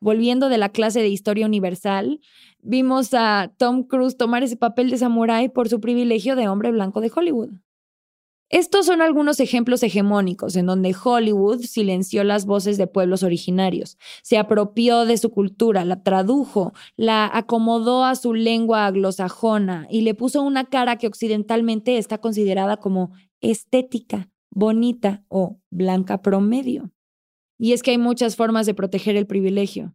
Volviendo 0.00 0.48
de 0.48 0.58
la 0.58 0.68
clase 0.68 1.00
de 1.00 1.08
historia 1.08 1.46
universal, 1.46 2.20
vimos 2.60 3.14
a 3.14 3.52
Tom 3.56 3.84
Cruise 3.84 4.16
tomar 4.16 4.42
ese 4.42 4.56
papel 4.56 4.90
de 4.90 4.98
samurái 4.98 5.48
por 5.48 5.68
su 5.68 5.80
privilegio 5.80 6.36
de 6.36 6.48
hombre 6.48 6.70
blanco 6.70 7.00
de 7.00 7.10
Hollywood. 7.14 7.50
Estos 8.48 8.86
son 8.86 9.02
algunos 9.02 9.40
ejemplos 9.40 9.82
hegemónicos 9.82 10.54
en 10.54 10.66
donde 10.66 10.94
Hollywood 10.94 11.62
silenció 11.62 12.22
las 12.22 12.46
voces 12.46 12.78
de 12.78 12.86
pueblos 12.86 13.24
originarios, 13.24 13.98
se 14.22 14.38
apropió 14.38 15.04
de 15.04 15.16
su 15.16 15.30
cultura, 15.30 15.84
la 15.84 16.04
tradujo, 16.04 16.72
la 16.96 17.28
acomodó 17.32 18.04
a 18.04 18.14
su 18.14 18.34
lengua 18.34 18.86
anglosajona 18.86 19.88
y 19.90 20.02
le 20.02 20.14
puso 20.14 20.42
una 20.42 20.64
cara 20.66 20.96
que 20.96 21.08
occidentalmente 21.08 21.98
está 21.98 22.18
considerada 22.18 22.76
como 22.76 23.10
estética, 23.40 24.28
bonita 24.50 25.24
o 25.28 25.58
blanca 25.70 26.22
promedio. 26.22 26.92
Y 27.58 27.72
es 27.72 27.82
que 27.82 27.92
hay 27.92 27.98
muchas 27.98 28.36
formas 28.36 28.66
de 28.66 28.74
proteger 28.74 29.16
el 29.16 29.26
privilegio. 29.26 29.94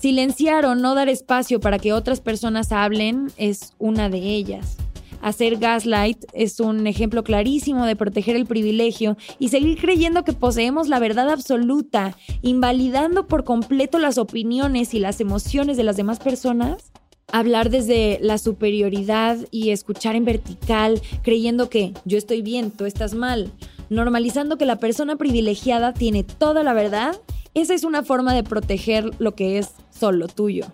Silenciar 0.00 0.64
o 0.64 0.76
no 0.76 0.94
dar 0.94 1.08
espacio 1.08 1.58
para 1.58 1.78
que 1.78 1.92
otras 1.92 2.20
personas 2.20 2.70
hablen 2.70 3.32
es 3.36 3.74
una 3.78 4.08
de 4.08 4.18
ellas. 4.18 4.76
Hacer 5.20 5.56
gaslight 5.56 6.24
es 6.32 6.60
un 6.60 6.86
ejemplo 6.86 7.24
clarísimo 7.24 7.84
de 7.84 7.96
proteger 7.96 8.36
el 8.36 8.46
privilegio 8.46 9.16
y 9.40 9.48
seguir 9.48 9.78
creyendo 9.80 10.22
que 10.22 10.32
poseemos 10.32 10.88
la 10.88 11.00
verdad 11.00 11.28
absoluta, 11.28 12.16
invalidando 12.42 13.26
por 13.26 13.42
completo 13.42 13.98
las 13.98 14.18
opiniones 14.18 14.94
y 14.94 15.00
las 15.00 15.20
emociones 15.20 15.76
de 15.76 15.82
las 15.82 15.96
demás 15.96 16.20
personas. 16.20 16.92
Hablar 17.30 17.70
desde 17.70 18.18
la 18.22 18.38
superioridad 18.38 19.38
y 19.50 19.70
escuchar 19.70 20.16
en 20.16 20.24
vertical, 20.24 21.00
creyendo 21.22 21.68
que 21.68 21.92
yo 22.04 22.18
estoy 22.18 22.42
bien, 22.42 22.70
tú 22.70 22.86
estás 22.86 23.14
mal, 23.14 23.52
normalizando 23.90 24.56
que 24.56 24.66
la 24.66 24.76
persona 24.76 25.16
privilegiada 25.16 25.92
tiene 25.92 26.24
toda 26.24 26.62
la 26.62 26.72
verdad 26.72 27.20
esa 27.54 27.74
es 27.74 27.82
una 27.82 28.04
forma 28.04 28.34
de 28.34 28.44
proteger 28.44 29.10
lo 29.18 29.34
que 29.34 29.58
es 29.58 29.70
solo 29.90 30.28
tuyo. 30.28 30.66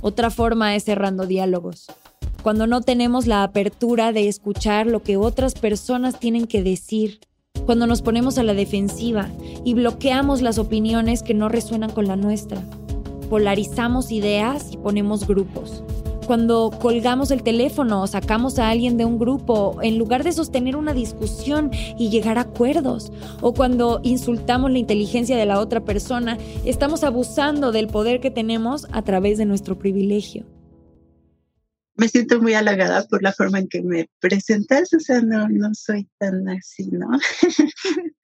Otra 0.00 0.30
forma 0.30 0.74
es 0.74 0.82
cerrando 0.84 1.26
diálogos. 1.26 1.86
Cuando 2.42 2.66
no 2.66 2.80
tenemos 2.80 3.28
la 3.28 3.44
apertura 3.44 4.12
de 4.12 4.26
escuchar 4.26 4.88
lo 4.88 5.02
que 5.02 5.16
otras 5.16 5.54
personas 5.54 6.18
tienen 6.18 6.48
que 6.48 6.64
decir. 6.64 7.20
Cuando 7.66 7.86
nos 7.86 8.02
ponemos 8.02 8.36
a 8.38 8.42
la 8.42 8.54
defensiva 8.54 9.28
y 9.64 9.74
bloqueamos 9.74 10.42
las 10.42 10.58
opiniones 10.58 11.22
que 11.22 11.34
no 11.34 11.48
resuenan 11.48 11.92
con 11.92 12.08
la 12.08 12.16
nuestra. 12.16 12.64
Polarizamos 13.28 14.10
ideas 14.10 14.72
y 14.72 14.76
ponemos 14.76 15.26
grupos 15.26 15.82
cuando 16.28 16.70
colgamos 16.78 17.30
el 17.30 17.42
teléfono 17.42 18.02
o 18.02 18.06
sacamos 18.06 18.58
a 18.58 18.68
alguien 18.68 18.98
de 18.98 19.06
un 19.06 19.18
grupo 19.18 19.78
en 19.82 19.96
lugar 19.96 20.24
de 20.24 20.32
sostener 20.32 20.76
una 20.76 20.92
discusión 20.92 21.70
y 21.72 22.10
llegar 22.10 22.36
a 22.36 22.42
acuerdos, 22.42 23.10
o 23.40 23.54
cuando 23.54 24.00
insultamos 24.02 24.70
la 24.70 24.76
inteligencia 24.76 25.38
de 25.38 25.46
la 25.46 25.58
otra 25.58 25.86
persona, 25.86 26.36
estamos 26.66 27.02
abusando 27.02 27.72
del 27.72 27.86
poder 27.86 28.20
que 28.20 28.30
tenemos 28.30 28.86
a 28.92 29.00
través 29.00 29.38
de 29.38 29.46
nuestro 29.46 29.78
privilegio. 29.78 30.44
Me 31.94 32.08
siento 32.08 32.42
muy 32.42 32.52
halagada 32.52 33.06
por 33.08 33.22
la 33.22 33.32
forma 33.32 33.60
en 33.60 33.68
que 33.68 33.80
me 33.80 34.10
presentas, 34.20 34.92
o 34.92 35.00
sea, 35.00 35.22
no, 35.22 35.48
no 35.48 35.70
soy 35.72 36.06
tan 36.18 36.46
así, 36.50 36.90
¿no? 36.90 37.08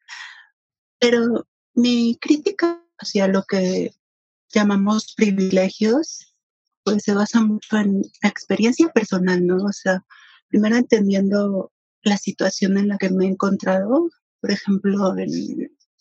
Pero 1.00 1.46
mi 1.73 2.18
crítica 2.20 2.84
hacia 2.99 3.28
lo 3.28 3.44
que 3.44 3.94
llamamos 4.54 5.14
privilegios 5.16 6.34
pues 6.84 7.02
se 7.04 7.14
basa 7.14 7.40
mucho 7.40 7.78
en 7.78 8.02
la 8.23 8.28
experiencia 8.28 8.88
personal, 8.90 9.44
¿no? 9.44 9.56
O 9.56 9.73
sea, 9.73 10.04
primero 10.49 10.76
entendiendo 10.76 11.73
la 12.02 12.18
situación 12.18 12.76
en 12.78 12.88
la 12.88 12.99
que 12.99 13.11
me 13.11 13.25
he 13.25 13.28
encontrado, 13.28 14.11
por 14.40 14.50
ejemplo, 14.50 15.14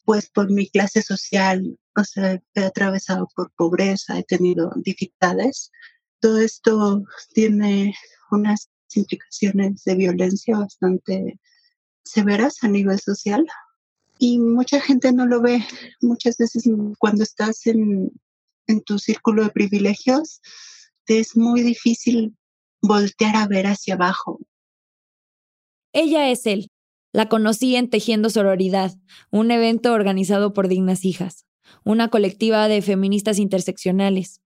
pues 0.05 0.29
por 0.29 0.51
mi 0.51 0.69
clase 0.69 1.01
social, 1.01 1.79
o 1.95 2.03
sea, 2.03 2.39
he 2.53 2.63
atravesado 2.63 3.27
por 3.35 3.51
pobreza, 3.53 4.19
he 4.19 4.23
tenido 4.23 4.71
dificultades. 4.75 5.71
Todo 6.19 6.39
esto 6.39 7.03
tiene 7.33 7.95
unas 8.31 8.69
implicaciones 8.93 9.83
de 9.85 9.95
violencia 9.95 10.57
bastante 10.57 11.39
severas 12.03 12.63
a 12.63 12.67
nivel 12.67 12.99
social 12.99 13.45
y 14.19 14.39
mucha 14.39 14.81
gente 14.81 15.13
no 15.13 15.25
lo 15.25 15.41
ve. 15.41 15.65
Muchas 16.01 16.37
veces 16.37 16.63
cuando 16.99 17.23
estás 17.23 17.65
en, 17.67 18.11
en 18.67 18.81
tu 18.81 18.99
círculo 18.99 19.43
de 19.43 19.49
privilegios, 19.49 20.41
es 21.07 21.35
muy 21.35 21.61
difícil 21.61 22.35
voltear 22.81 23.35
a 23.35 23.47
ver 23.47 23.67
hacia 23.67 23.95
abajo. 23.95 24.39
Ella 25.93 26.29
es 26.29 26.45
él. 26.45 26.69
La 27.11 27.29
conocí 27.29 27.75
en 27.75 27.89
Tejiendo 27.89 28.29
Sororidad, 28.29 28.95
un 29.29 29.51
evento 29.51 29.93
organizado 29.93 30.53
por 30.53 30.67
Dignas 30.67 31.05
Hijas, 31.05 31.45
una 31.83 32.07
colectiva 32.07 32.67
de 32.67 32.81
feministas 32.81 33.37
interseccionales. 33.37 34.41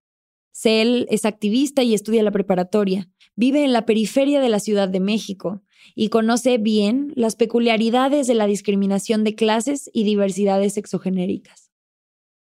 Cel 0.52 1.08
es 1.10 1.24
activista 1.24 1.84
y 1.84 1.94
estudia 1.94 2.24
la 2.24 2.32
preparatoria. 2.32 3.10
Vive 3.36 3.64
en 3.64 3.72
la 3.72 3.86
periferia 3.86 4.42
de 4.42 4.50
la 4.50 4.60
Ciudad 4.60 4.90
de 4.90 5.00
México 5.00 5.62
y 5.96 6.10
conoce 6.10 6.58
bien 6.58 7.14
las 7.16 7.36
peculiaridades 7.36 8.28
de 8.28 8.34
la 8.34 8.48
discriminación 8.48 9.24
de 9.24 9.36
clases 9.36 9.90
y 9.94 10.04
diversidades 10.04 10.74
sexogenéricas. 10.74 11.67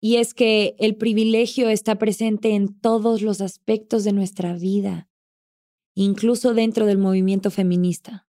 Y 0.03 0.17
es 0.17 0.34
que 0.34 0.75
el 0.79 0.96
privilegio 0.96 1.70
está 1.70 2.00
presente 2.00 2.55
en 2.55 2.74
todos 2.74 3.22
los 3.22 3.39
aspectos 3.39 4.03
de 4.03 4.13
nuestra 4.13 4.53
vida, 4.53 5.08
incluso 5.93 6.55
dentro 6.55 6.88
del 6.88 6.98
movimiento 6.98 7.51
feminista. 7.51 8.27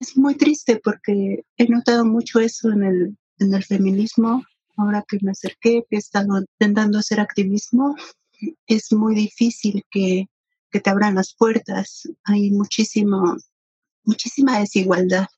Es 0.00 0.18
muy 0.18 0.34
triste 0.34 0.80
porque 0.84 1.46
he 1.56 1.66
notado 1.66 2.04
mucho 2.04 2.40
eso 2.40 2.70
en 2.70 2.82
el, 2.82 3.16
en 3.38 3.54
el 3.54 3.64
feminismo. 3.64 4.44
Ahora 4.76 5.02
que 5.08 5.18
me 5.22 5.30
acerqué, 5.30 5.82
que 5.88 5.96
he 5.96 5.98
estado 5.98 6.40
intentando 6.40 6.98
hacer 6.98 7.20
activismo, 7.20 7.96
es 8.66 8.92
muy 8.92 9.14
difícil 9.14 9.82
que, 9.90 10.26
que 10.70 10.80
te 10.80 10.90
abran 10.90 11.14
las 11.14 11.34
puertas. 11.34 12.06
Hay 12.24 12.50
muchísimo, 12.50 13.36
muchísima 14.02 14.58
desigualdad. 14.60 15.28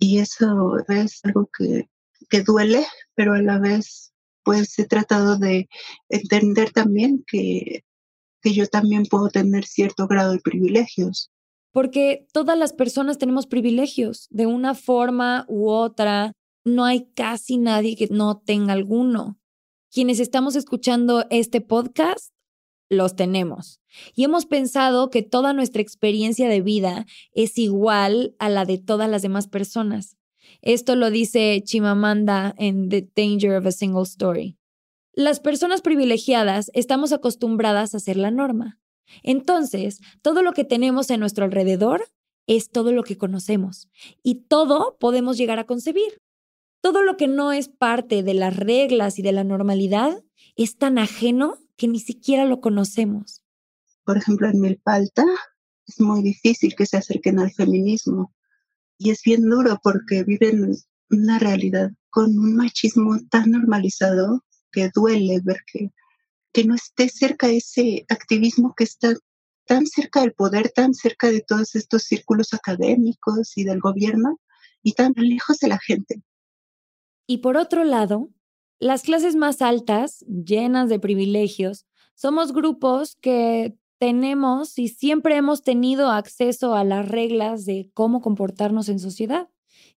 Y 0.00 0.18
eso 0.18 0.78
es 0.88 1.20
algo 1.24 1.48
que, 1.56 1.88
que 2.28 2.42
duele, 2.42 2.84
pero 3.14 3.34
a 3.34 3.42
la 3.42 3.58
vez 3.58 4.12
pues 4.46 4.78
he 4.78 4.86
tratado 4.86 5.36
de 5.36 5.68
entender 6.08 6.70
también 6.70 7.24
que, 7.26 7.82
que 8.40 8.52
yo 8.54 8.68
también 8.68 9.04
puedo 9.04 9.28
tener 9.28 9.64
cierto 9.64 10.06
grado 10.06 10.32
de 10.32 10.38
privilegios. 10.38 11.32
Porque 11.72 12.28
todas 12.32 12.56
las 12.56 12.72
personas 12.72 13.18
tenemos 13.18 13.48
privilegios 13.48 14.28
de 14.30 14.46
una 14.46 14.76
forma 14.76 15.46
u 15.48 15.68
otra. 15.68 16.30
No 16.64 16.84
hay 16.84 17.10
casi 17.14 17.58
nadie 17.58 17.96
que 17.96 18.06
no 18.08 18.38
tenga 18.38 18.72
alguno. 18.72 19.36
Quienes 19.90 20.20
estamos 20.20 20.54
escuchando 20.54 21.26
este 21.30 21.60
podcast, 21.60 22.30
los 22.88 23.16
tenemos. 23.16 23.80
Y 24.14 24.22
hemos 24.22 24.46
pensado 24.46 25.10
que 25.10 25.22
toda 25.22 25.52
nuestra 25.54 25.82
experiencia 25.82 26.48
de 26.48 26.60
vida 26.60 27.04
es 27.32 27.58
igual 27.58 28.36
a 28.38 28.48
la 28.48 28.64
de 28.64 28.78
todas 28.78 29.10
las 29.10 29.22
demás 29.22 29.48
personas. 29.48 30.16
Esto 30.62 30.96
lo 30.96 31.10
dice 31.10 31.62
Chimamanda 31.64 32.54
en 32.58 32.88
The 32.88 33.08
Danger 33.14 33.56
of 33.56 33.66
a 33.66 33.72
Single 33.72 34.02
Story. 34.02 34.58
Las 35.12 35.40
personas 35.40 35.80
privilegiadas 35.80 36.70
estamos 36.74 37.12
acostumbradas 37.12 37.94
a 37.94 38.00
ser 38.00 38.16
la 38.16 38.30
norma. 38.30 38.80
Entonces, 39.22 40.00
todo 40.22 40.42
lo 40.42 40.52
que 40.52 40.64
tenemos 40.64 41.10
en 41.10 41.20
nuestro 41.20 41.44
alrededor 41.44 42.04
es 42.46 42.70
todo 42.70 42.92
lo 42.92 43.02
que 43.02 43.16
conocemos 43.16 43.88
y 44.22 44.46
todo 44.46 44.96
podemos 44.98 45.36
llegar 45.36 45.58
a 45.58 45.64
concebir. 45.64 46.20
Todo 46.80 47.02
lo 47.02 47.16
que 47.16 47.26
no 47.26 47.52
es 47.52 47.68
parte 47.68 48.22
de 48.22 48.34
las 48.34 48.56
reglas 48.56 49.18
y 49.18 49.22
de 49.22 49.32
la 49.32 49.42
normalidad 49.42 50.22
es 50.54 50.76
tan 50.76 50.98
ajeno 50.98 51.56
que 51.76 51.88
ni 51.88 51.98
siquiera 51.98 52.44
lo 52.44 52.60
conocemos. 52.60 53.42
por 54.04 54.16
ejemplo, 54.16 54.48
en 54.48 54.60
Milpalta, 54.60 55.24
es 55.86 56.00
muy 56.00 56.22
difícil 56.22 56.76
que 56.76 56.86
se 56.86 56.96
acerquen 56.96 57.40
al 57.40 57.50
feminismo. 57.50 58.32
Y 58.98 59.10
es 59.10 59.22
bien 59.24 59.42
duro 59.42 59.78
porque 59.82 60.24
viven 60.24 60.74
una 61.10 61.38
realidad 61.38 61.90
con 62.10 62.38
un 62.38 62.56
machismo 62.56 63.18
tan 63.30 63.50
normalizado 63.50 64.44
que 64.72 64.90
duele 64.94 65.40
ver 65.44 65.58
que, 65.70 65.90
que 66.52 66.64
no 66.64 66.74
esté 66.74 67.08
cerca 67.08 67.48
ese 67.48 68.04
activismo 68.08 68.74
que 68.76 68.84
está 68.84 69.14
tan 69.66 69.86
cerca 69.86 70.20
del 70.20 70.32
poder, 70.32 70.70
tan 70.70 70.94
cerca 70.94 71.30
de 71.30 71.40
todos 71.40 71.74
estos 71.74 72.04
círculos 72.04 72.54
académicos 72.54 73.56
y 73.56 73.64
del 73.64 73.80
gobierno 73.80 74.40
y 74.82 74.92
tan 74.92 75.12
lejos 75.16 75.58
de 75.58 75.68
la 75.68 75.78
gente. 75.78 76.22
Y 77.26 77.38
por 77.38 77.56
otro 77.56 77.84
lado, 77.84 78.30
las 78.78 79.02
clases 79.02 79.34
más 79.34 79.60
altas, 79.60 80.24
llenas 80.28 80.88
de 80.88 81.00
privilegios, 81.00 81.86
somos 82.14 82.52
grupos 82.52 83.16
que 83.16 83.76
tenemos 83.98 84.78
y 84.78 84.88
siempre 84.88 85.36
hemos 85.36 85.62
tenido 85.62 86.10
acceso 86.10 86.74
a 86.74 86.84
las 86.84 87.08
reglas 87.08 87.64
de 87.64 87.90
cómo 87.94 88.20
comportarnos 88.20 88.88
en 88.88 88.98
sociedad, 88.98 89.48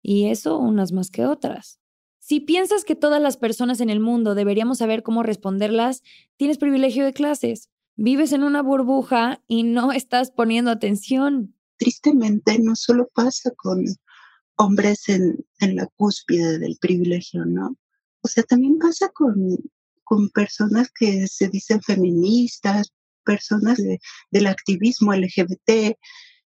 y 0.02 0.26
eso 0.26 0.58
unas 0.58 0.92
más 0.92 1.10
que 1.10 1.26
otras. 1.26 1.80
Si 2.18 2.40
piensas 2.40 2.84
que 2.84 2.94
todas 2.94 3.22
las 3.22 3.36
personas 3.36 3.80
en 3.80 3.90
el 3.90 4.00
mundo 4.00 4.34
deberíamos 4.34 4.78
saber 4.78 5.02
cómo 5.02 5.22
responderlas, 5.22 6.02
tienes 6.36 6.58
privilegio 6.58 7.04
de 7.04 7.14
clases, 7.14 7.70
vives 7.96 8.32
en 8.32 8.44
una 8.44 8.62
burbuja 8.62 9.42
y 9.46 9.62
no 9.62 9.92
estás 9.92 10.30
poniendo 10.30 10.70
atención. 10.70 11.54
Tristemente, 11.78 12.58
no 12.58 12.76
solo 12.76 13.08
pasa 13.14 13.50
con 13.56 13.84
hombres 14.56 15.08
en, 15.08 15.44
la 15.60 15.86
cúspide 15.96 16.58
del 16.58 16.76
privilegio, 16.80 17.44
¿no? 17.44 17.76
O 18.20 18.28
sea, 18.28 18.42
también 18.42 18.78
pasa 18.78 19.08
con, 19.08 19.56
con 20.04 20.28
personas 20.30 20.90
que 20.90 21.26
se 21.28 21.48
dicen 21.48 21.80
feministas, 21.80 22.92
personas 23.28 23.78
del 24.30 24.46
activismo 24.46 25.12
LGBT 25.12 25.68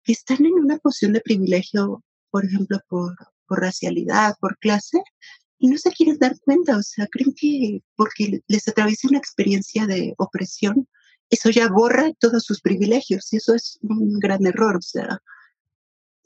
que 0.04 0.14
están 0.20 0.46
en 0.46 0.54
una 0.54 0.78
posición 0.78 1.14
de 1.14 1.22
privilegio, 1.22 2.04
por 2.30 2.46
ejemplo, 2.46 2.80
por, 2.88 3.16
por 3.48 3.60
racialidad, 3.60 4.36
por 4.40 4.56
clase, 4.60 5.00
y 5.58 5.68
no 5.68 5.78
se 5.80 5.92
quieren 5.92 6.20
dar 6.20 6.40
cuenta, 6.42 6.78
o 6.78 6.84
sea, 6.84 7.08
creen 7.08 7.34
que 7.36 7.82
porque 7.96 8.42
les 8.48 8.68
atraviesa 8.68 9.08
una 9.10 9.18
experiencia 9.18 9.88
de 9.88 10.14
opresión, 10.20 10.88
eso 11.32 11.50
ya 11.50 11.68
borra 11.70 12.12
todos 12.20 12.44
sus 12.44 12.62
privilegios, 12.62 13.34
y 13.34 13.38
eso 13.38 13.56
es 13.56 13.80
un 13.82 14.20
gran 14.20 14.46
error, 14.46 14.78
o 14.78 14.82
sea, 14.82 15.20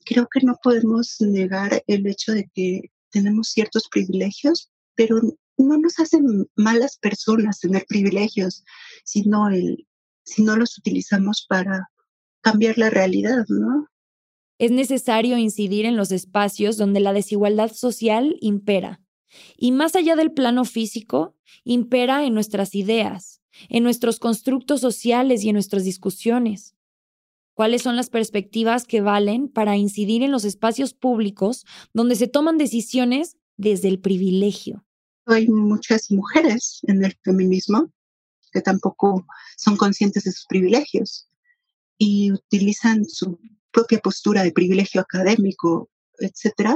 creo 0.06 0.28
que 0.30 0.42
no 0.46 0.58
podemos 0.62 1.16
negar 1.22 1.84
el 1.88 2.06
hecho 2.06 2.34
de 2.34 2.50
que 2.54 2.92
tenemos 3.12 3.48
ciertos 3.48 3.88
privilegios, 3.90 4.70
pero 4.96 5.22
no 5.58 5.78
nos 5.78 6.00
hacen 6.00 6.50
malas 6.58 6.98
personas 6.98 7.60
tener 7.60 7.86
privilegios, 7.88 8.64
sino 9.06 9.48
el, 9.50 9.88
si 10.24 10.44
no 10.44 10.56
los 10.56 10.77
utilizamos 10.77 11.46
para 11.48 11.89
cambiar 12.42 12.77
la 12.77 12.89
realidad, 12.89 13.46
¿no? 13.48 13.88
Es 14.60 14.72
necesario 14.72 15.38
incidir 15.38 15.86
en 15.86 15.98
los 15.98 16.12
espacios 16.12 16.77
donde 16.77 17.00
la 17.00 17.13
desigualdad 17.13 17.72
social 17.74 18.38
impera. 18.39 19.01
Y 19.58 19.72
más 19.72 19.96
allá 19.96 20.15
del 20.15 20.32
plano 20.32 20.63
físico, 20.63 21.36
impera 21.63 22.25
en 22.25 22.34
nuestras 22.34 22.75
ideas, 22.75 23.42
en 23.70 23.84
nuestros 23.84 24.20
constructos 24.20 24.80
sociales 24.80 25.44
y 25.44 25.50
en 25.50 25.53
nuestras 25.53 25.84
discusiones. 25.84 26.75
¿Cuáles 27.56 27.82
son 27.82 27.96
las 27.96 28.10
perspectivas 28.10 28.86
que 28.86 29.01
valen 29.01 29.48
para 29.48 29.77
incidir 29.77 30.24
en 30.24 30.32
los 30.32 30.44
espacios 30.44 30.94
públicos 30.94 31.65
donde 31.94 32.15
se 32.15 32.27
toman 32.27 32.58
decisiones 32.58 33.38
desde 33.58 33.89
el 33.89 34.00
privilegio? 34.00 34.86
Hay 35.25 35.48
muchas 35.48 36.12
mujeres 36.12 36.80
en 36.84 37.06
el 37.06 37.15
feminismo 37.24 37.92
que 38.54 38.62
tampoco 38.62 39.26
son 39.58 39.76
conscientes 39.78 40.24
de 40.24 40.32
sus 40.32 40.46
privilegios 40.46 41.28
y 41.98 42.32
utilizan 42.32 43.06
su 43.06 43.40
propia 43.72 44.00
postura 44.00 44.44
de 44.44 44.52
privilegio 44.52 45.02
académico, 45.02 45.90
etcétera, 46.20 46.76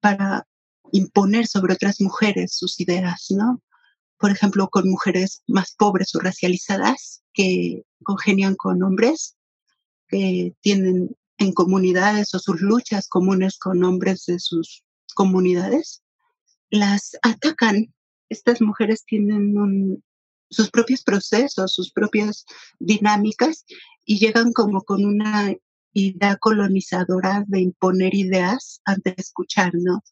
para 0.00 0.46
imponer 0.92 1.46
sobre 1.46 1.74
otras 1.74 2.00
mujeres 2.00 2.54
sus 2.54 2.80
ideas, 2.80 3.26
¿no? 3.30 3.62
Por 4.18 4.30
ejemplo, 4.30 4.68
con 4.68 4.88
mujeres 4.88 5.42
más 5.46 5.74
pobres 5.76 6.14
o 6.14 6.20
racializadas 6.20 7.22
que 7.32 7.82
congenian 8.02 8.54
con 8.54 8.82
hombres 8.82 9.36
que 10.08 10.54
tienen 10.60 11.16
en 11.38 11.52
comunidades 11.52 12.34
o 12.34 12.38
sus 12.38 12.60
luchas 12.60 13.08
comunes 13.08 13.58
con 13.58 13.84
hombres 13.84 14.24
de 14.26 14.38
sus 14.38 14.84
comunidades, 15.14 16.02
las 16.70 17.16
atacan. 17.22 17.92
Estas 18.28 18.60
mujeres 18.60 19.04
tienen 19.04 19.58
un, 19.58 20.02
sus 20.50 20.70
propios 20.70 21.02
procesos, 21.02 21.74
sus 21.74 21.92
propias 21.92 22.44
dinámicas 22.78 23.64
y 24.04 24.18
llegan 24.18 24.52
como 24.52 24.82
con 24.82 25.04
una 25.04 25.54
idea 25.92 26.36
colonizadora 26.36 27.44
de 27.46 27.60
imponer 27.60 28.14
ideas 28.14 28.80
antes 28.84 29.16
de 29.16 29.22
escuchar, 29.22 29.72
¿no? 29.74 30.02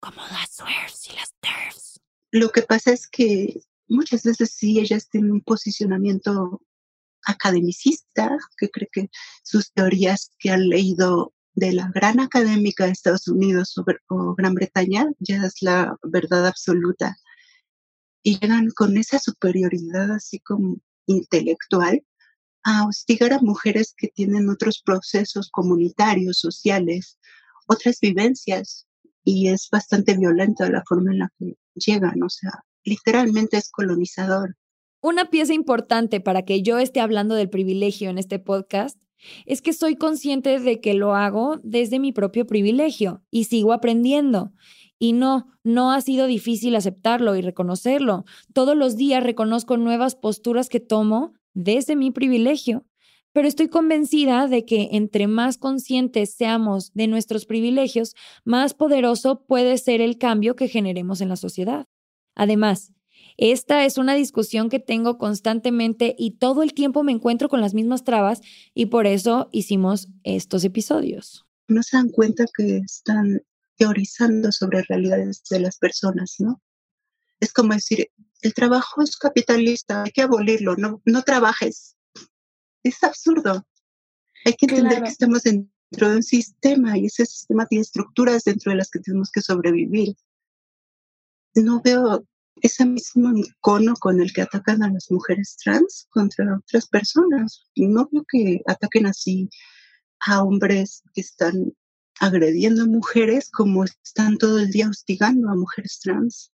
Como 0.00 0.20
las 0.32 0.50
SWERFs 0.56 1.08
y 1.10 1.16
las 1.16 1.34
TERFs. 1.40 2.00
Lo 2.30 2.50
que 2.50 2.62
pasa 2.62 2.92
es 2.92 3.06
que 3.06 3.60
muchas 3.86 4.24
veces 4.24 4.50
sí 4.50 4.80
ellas 4.80 5.08
tienen 5.08 5.30
un 5.30 5.40
posicionamiento 5.40 6.62
academicista, 7.26 8.36
que 8.58 8.70
cree 8.70 8.88
que 8.90 9.10
sus 9.42 9.72
teorías 9.72 10.32
que 10.38 10.50
han 10.50 10.68
leído 10.68 11.32
de 11.54 11.72
la 11.72 11.90
gran 11.94 12.20
académica 12.20 12.84
de 12.84 12.92
Estados 12.92 13.28
Unidos 13.28 13.74
o 14.08 14.34
Gran 14.34 14.54
Bretaña 14.54 15.06
ya 15.20 15.44
es 15.44 15.62
la 15.62 15.96
verdad 16.02 16.46
absoluta 16.46 17.16
y 18.24 18.40
llegan 18.40 18.70
con 18.70 18.96
esa 18.96 19.20
superioridad 19.20 20.10
así 20.10 20.40
como 20.40 20.78
intelectual 21.06 22.02
a 22.64 22.88
hostigar 22.88 23.34
a 23.34 23.40
mujeres 23.40 23.94
que 23.96 24.08
tienen 24.08 24.48
otros 24.48 24.80
procesos 24.82 25.50
comunitarios, 25.50 26.38
sociales, 26.38 27.18
otras 27.68 28.00
vivencias 28.00 28.86
y 29.22 29.48
es 29.48 29.68
bastante 29.70 30.16
violenta 30.16 30.68
la 30.70 30.82
forma 30.88 31.12
en 31.12 31.18
la 31.20 31.32
que 31.38 31.56
llegan, 31.74 32.22
o 32.22 32.30
sea, 32.30 32.64
literalmente 32.82 33.58
es 33.58 33.70
colonizador. 33.70 34.56
Una 35.02 35.28
pieza 35.28 35.52
importante 35.52 36.20
para 36.20 36.46
que 36.46 36.62
yo 36.62 36.78
esté 36.78 37.00
hablando 37.00 37.34
del 37.34 37.50
privilegio 37.50 38.08
en 38.08 38.16
este 38.16 38.38
podcast 38.38 38.98
es 39.44 39.60
que 39.60 39.74
soy 39.74 39.96
consciente 39.96 40.58
de 40.58 40.80
que 40.80 40.94
lo 40.94 41.14
hago 41.14 41.60
desde 41.62 41.98
mi 41.98 42.12
propio 42.12 42.46
privilegio 42.46 43.22
y 43.30 43.44
sigo 43.44 43.74
aprendiendo. 43.74 44.52
Y 45.04 45.12
no, 45.12 45.48
no 45.64 45.92
ha 45.92 46.00
sido 46.00 46.26
difícil 46.26 46.74
aceptarlo 46.74 47.36
y 47.36 47.42
reconocerlo. 47.42 48.24
Todos 48.54 48.74
los 48.74 48.96
días 48.96 49.22
reconozco 49.22 49.76
nuevas 49.76 50.14
posturas 50.16 50.70
que 50.70 50.80
tomo 50.80 51.34
desde 51.52 51.94
mi 51.94 52.10
privilegio. 52.10 52.86
Pero 53.34 53.46
estoy 53.46 53.68
convencida 53.68 54.48
de 54.48 54.64
que 54.64 54.88
entre 54.92 55.26
más 55.26 55.58
conscientes 55.58 56.32
seamos 56.32 56.90
de 56.94 57.06
nuestros 57.06 57.44
privilegios, 57.44 58.14
más 58.46 58.72
poderoso 58.72 59.44
puede 59.44 59.76
ser 59.76 60.00
el 60.00 60.16
cambio 60.16 60.56
que 60.56 60.68
generemos 60.68 61.20
en 61.20 61.28
la 61.28 61.36
sociedad. 61.36 61.84
Además, 62.34 62.94
esta 63.36 63.84
es 63.84 63.98
una 63.98 64.14
discusión 64.14 64.70
que 64.70 64.78
tengo 64.78 65.18
constantemente 65.18 66.16
y 66.18 66.38
todo 66.38 66.62
el 66.62 66.72
tiempo 66.72 67.02
me 67.02 67.12
encuentro 67.12 67.50
con 67.50 67.60
las 67.60 67.74
mismas 67.74 68.04
trabas 68.04 68.40
y 68.72 68.86
por 68.86 69.06
eso 69.06 69.50
hicimos 69.52 70.08
estos 70.22 70.64
episodios. 70.64 71.44
No 71.68 71.82
se 71.82 71.98
dan 71.98 72.08
cuenta 72.08 72.46
que 72.56 72.78
están 72.78 73.42
teorizando 73.76 74.52
sobre 74.52 74.82
realidades 74.82 75.42
de 75.50 75.60
las 75.60 75.78
personas, 75.78 76.36
¿no? 76.38 76.62
Es 77.40 77.52
como 77.52 77.74
decir, 77.74 78.10
el 78.42 78.54
trabajo 78.54 79.02
es 79.02 79.16
capitalista, 79.16 80.04
hay 80.04 80.12
que 80.12 80.22
abolirlo, 80.22 80.76
no, 80.76 81.02
no 81.04 81.22
trabajes. 81.22 81.96
Es 82.82 83.02
absurdo. 83.02 83.66
Hay 84.44 84.54
que 84.54 84.66
entender 84.66 85.02
que 85.02 85.08
estamos 85.08 85.42
dentro 85.42 86.10
de 86.10 86.16
un 86.16 86.22
sistema 86.22 86.98
y 86.98 87.06
ese 87.06 87.26
sistema 87.26 87.66
tiene 87.66 87.82
estructuras 87.82 88.44
dentro 88.44 88.70
de 88.70 88.76
las 88.76 88.90
que 88.90 89.00
tenemos 89.00 89.30
que 89.30 89.40
sobrevivir. 89.40 90.14
No 91.54 91.80
veo 91.82 92.24
ese 92.62 92.84
mismo 92.86 93.36
icono 93.36 93.94
con 93.94 94.20
el 94.20 94.32
que 94.32 94.42
atacan 94.42 94.82
a 94.82 94.90
las 94.90 95.10
mujeres 95.10 95.56
trans 95.62 96.06
contra 96.10 96.56
otras 96.56 96.86
personas. 96.88 97.66
No 97.76 98.08
veo 98.10 98.24
que 98.28 98.60
ataquen 98.66 99.06
así 99.06 99.48
a 100.20 100.42
hombres 100.42 101.02
que 101.14 101.20
están 101.20 101.72
agrediendo 102.20 102.82
a 102.82 102.86
mujeres 102.86 103.50
como 103.50 103.84
están 103.84 104.38
todo 104.38 104.58
el 104.58 104.70
día 104.70 104.88
hostigando 104.88 105.48
a 105.50 105.54
mujeres 105.54 106.00
trans. 106.00 106.52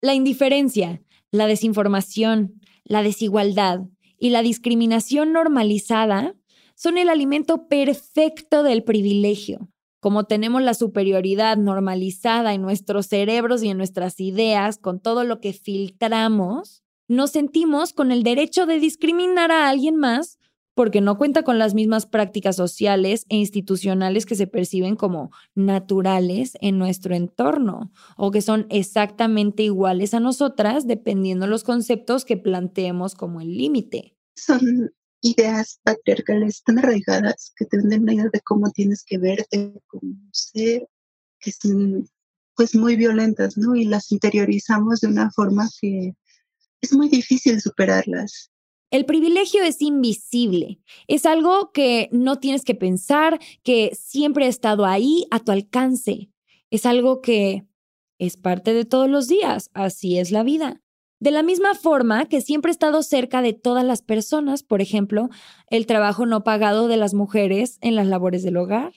La 0.00 0.14
indiferencia, 0.14 1.02
la 1.30 1.46
desinformación, 1.46 2.60
la 2.84 3.02
desigualdad 3.02 3.80
y 4.18 4.30
la 4.30 4.42
discriminación 4.42 5.32
normalizada 5.32 6.34
son 6.74 6.98
el 6.98 7.08
alimento 7.08 7.68
perfecto 7.68 8.62
del 8.62 8.84
privilegio. 8.84 9.68
Como 10.00 10.24
tenemos 10.24 10.62
la 10.62 10.74
superioridad 10.74 11.56
normalizada 11.56 12.54
en 12.54 12.62
nuestros 12.62 13.06
cerebros 13.06 13.62
y 13.62 13.68
en 13.68 13.78
nuestras 13.78 14.18
ideas 14.18 14.78
con 14.78 14.98
todo 15.00 15.22
lo 15.22 15.40
que 15.40 15.52
filtramos, 15.52 16.82
nos 17.06 17.30
sentimos 17.30 17.92
con 17.92 18.10
el 18.10 18.24
derecho 18.24 18.66
de 18.66 18.80
discriminar 18.80 19.52
a 19.52 19.68
alguien 19.68 19.96
más 19.96 20.38
porque 20.74 21.00
no 21.00 21.18
cuenta 21.18 21.42
con 21.42 21.58
las 21.58 21.74
mismas 21.74 22.06
prácticas 22.06 22.56
sociales 22.56 23.26
e 23.28 23.36
institucionales 23.36 24.26
que 24.26 24.34
se 24.34 24.46
perciben 24.46 24.96
como 24.96 25.30
naturales 25.54 26.52
en 26.60 26.78
nuestro 26.78 27.14
entorno 27.14 27.92
o 28.16 28.30
que 28.30 28.42
son 28.42 28.66
exactamente 28.70 29.62
iguales 29.62 30.14
a 30.14 30.20
nosotras 30.20 30.86
dependiendo 30.86 31.46
los 31.46 31.64
conceptos 31.64 32.24
que 32.24 32.36
planteemos 32.36 33.14
como 33.14 33.40
el 33.40 33.56
límite. 33.56 34.16
Son 34.36 34.90
ideas 35.20 35.80
patriarcales 35.82 36.62
tan 36.64 36.78
arraigadas 36.78 37.52
que 37.56 37.66
te 37.66 37.76
venden 37.76 38.06
la 38.06 38.14
idea 38.14 38.30
de 38.32 38.40
cómo 38.40 38.70
tienes 38.70 39.04
que 39.04 39.18
verte, 39.18 39.72
cómo 39.86 40.14
ser, 40.32 40.88
que 41.38 41.52
son 41.52 42.08
pues 42.56 42.74
muy 42.74 42.96
violentas, 42.96 43.56
¿no? 43.56 43.74
Y 43.74 43.84
las 43.84 44.12
interiorizamos 44.12 45.00
de 45.00 45.08
una 45.08 45.30
forma 45.30 45.68
que 45.80 46.14
es 46.80 46.92
muy 46.92 47.08
difícil 47.08 47.60
superarlas. 47.60 48.51
El 48.92 49.06
privilegio 49.06 49.62
es 49.62 49.80
invisible, 49.80 50.78
es 51.08 51.24
algo 51.24 51.72
que 51.72 52.10
no 52.12 52.38
tienes 52.40 52.62
que 52.62 52.74
pensar, 52.74 53.40
que 53.62 53.90
siempre 53.94 54.44
ha 54.44 54.48
estado 54.48 54.84
ahí 54.84 55.24
a 55.30 55.38
tu 55.40 55.50
alcance, 55.50 56.28
es 56.68 56.84
algo 56.84 57.22
que 57.22 57.64
es 58.18 58.36
parte 58.36 58.74
de 58.74 58.84
todos 58.84 59.08
los 59.08 59.28
días, 59.28 59.70
así 59.72 60.18
es 60.18 60.30
la 60.30 60.42
vida. 60.42 60.82
De 61.20 61.30
la 61.30 61.42
misma 61.42 61.74
forma 61.74 62.26
que 62.26 62.42
siempre 62.42 62.68
ha 62.68 62.72
estado 62.72 63.02
cerca 63.02 63.40
de 63.40 63.54
todas 63.54 63.82
las 63.82 64.02
personas, 64.02 64.62
por 64.62 64.82
ejemplo, 64.82 65.30
el 65.70 65.86
trabajo 65.86 66.26
no 66.26 66.44
pagado 66.44 66.86
de 66.86 66.98
las 66.98 67.14
mujeres 67.14 67.78
en 67.80 67.94
las 67.94 68.06
labores 68.06 68.42
del 68.42 68.58
hogar. 68.58 68.92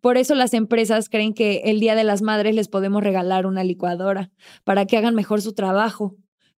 Por 0.00 0.16
eso 0.16 0.34
las 0.34 0.54
empresas 0.54 1.10
creen 1.10 1.34
que 1.34 1.60
el 1.66 1.78
Día 1.78 1.94
de 1.94 2.04
las 2.04 2.22
Madres 2.22 2.54
les 2.54 2.68
podemos 2.68 3.02
regalar 3.02 3.44
una 3.44 3.64
licuadora 3.64 4.30
para 4.64 4.86
que 4.86 4.96
hagan 4.96 5.14
mejor 5.14 5.42
su 5.42 5.52
trabajo 5.52 6.16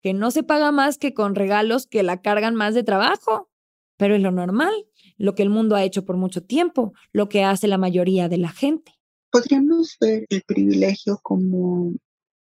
que 0.06 0.14
no 0.14 0.30
se 0.30 0.44
paga 0.44 0.70
más 0.70 0.98
que 0.98 1.14
con 1.14 1.34
regalos 1.34 1.88
que 1.88 2.04
la 2.04 2.22
cargan 2.22 2.54
más 2.54 2.74
de 2.74 2.84
trabajo. 2.84 3.50
Pero 3.96 4.14
es 4.14 4.22
lo 4.22 4.30
normal, 4.30 4.72
lo 5.18 5.34
que 5.34 5.42
el 5.42 5.50
mundo 5.50 5.74
ha 5.74 5.82
hecho 5.82 6.04
por 6.04 6.16
mucho 6.16 6.44
tiempo, 6.44 6.92
lo 7.10 7.28
que 7.28 7.42
hace 7.42 7.66
la 7.66 7.76
mayoría 7.76 8.28
de 8.28 8.38
la 8.38 8.50
gente. 8.50 8.92
Podríamos 9.32 9.96
ver 10.00 10.24
el 10.28 10.42
privilegio 10.42 11.18
como... 11.24 11.92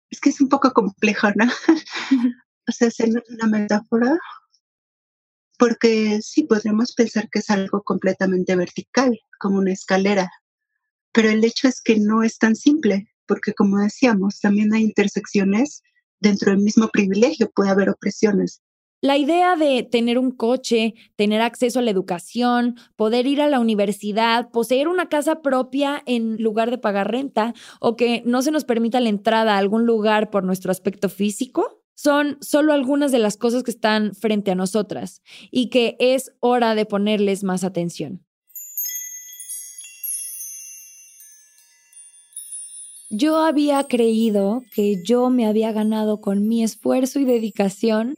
Es 0.10 0.22
que 0.22 0.30
es 0.30 0.40
un 0.40 0.48
poco 0.48 0.72
complejo, 0.72 1.28
¿no? 1.36 1.44
o 2.70 2.72
sea, 2.72 2.88
es 2.88 3.02
una 3.02 3.48
metáfora, 3.48 4.18
porque 5.60 6.22
sí, 6.22 6.44
podríamos 6.44 6.94
pensar 6.94 7.28
que 7.30 7.40
es 7.40 7.50
algo 7.50 7.84
completamente 7.84 8.56
vertical, 8.56 9.20
como 9.42 9.58
una 9.58 9.74
escalera, 9.74 10.32
pero 11.12 11.30
el 11.30 11.44
hecho 11.44 11.68
es 11.68 11.82
que 11.82 12.00
no 12.00 12.24
es 12.24 12.38
tan 12.38 12.56
simple, 12.56 13.10
porque 13.26 13.54
como 13.54 13.80
decíamos, 13.80 14.40
también 14.40 14.74
hay 14.74 14.84
intersecciones 14.84 15.84
dentro 16.22 16.52
del 16.52 16.62
mismo 16.62 16.88
privilegio 16.88 17.52
puede 17.54 17.72
haber 17.72 17.90
opresiones. 17.90 18.62
La 19.04 19.18
idea 19.18 19.56
de 19.56 19.82
tener 19.82 20.20
un 20.20 20.30
coche, 20.30 20.94
tener 21.16 21.42
acceso 21.42 21.80
a 21.80 21.82
la 21.82 21.90
educación, 21.90 22.76
poder 22.96 23.26
ir 23.26 23.42
a 23.42 23.50
la 23.50 23.60
universidad, 23.60 24.52
poseer 24.52 24.88
una 24.88 25.10
casa 25.10 25.42
propia 25.42 26.04
en 26.06 26.38
lugar 26.38 26.70
de 26.70 26.78
pagar 26.78 27.10
renta 27.10 27.56
o 27.80 27.96
que 27.96 28.22
no 28.28 28.44
se 28.44 28.52
nos 28.52 28.64
permita 28.64 29.00
la 29.00 29.10
entrada 29.10 29.56
a 29.56 29.58
algún 29.58 29.88
lugar 29.88 30.30
por 30.30 30.44
nuestro 30.44 30.72
aspecto 30.72 31.10
físico, 31.10 31.82
son 31.96 32.38
solo 32.42 32.74
algunas 32.74 33.12
de 33.12 33.20
las 33.20 33.38
cosas 33.38 33.64
que 33.64 33.72
están 33.72 34.14
frente 34.14 34.52
a 34.52 34.56
nosotras 34.56 35.24
y 35.50 35.70
que 35.70 35.98
es 36.00 36.32
hora 36.40 36.76
de 36.76 36.86
ponerles 36.86 37.44
más 37.44 37.64
atención. 37.64 38.24
Yo 43.14 43.40
había 43.40 43.84
creído 43.90 44.64
que 44.74 45.04
yo 45.04 45.30
me 45.30 45.46
había 45.46 45.74
ganado 45.74 46.22
con 46.22 46.48
mi 46.48 46.64
esfuerzo 46.64 47.20
y 47.20 47.26
dedicación 47.26 48.16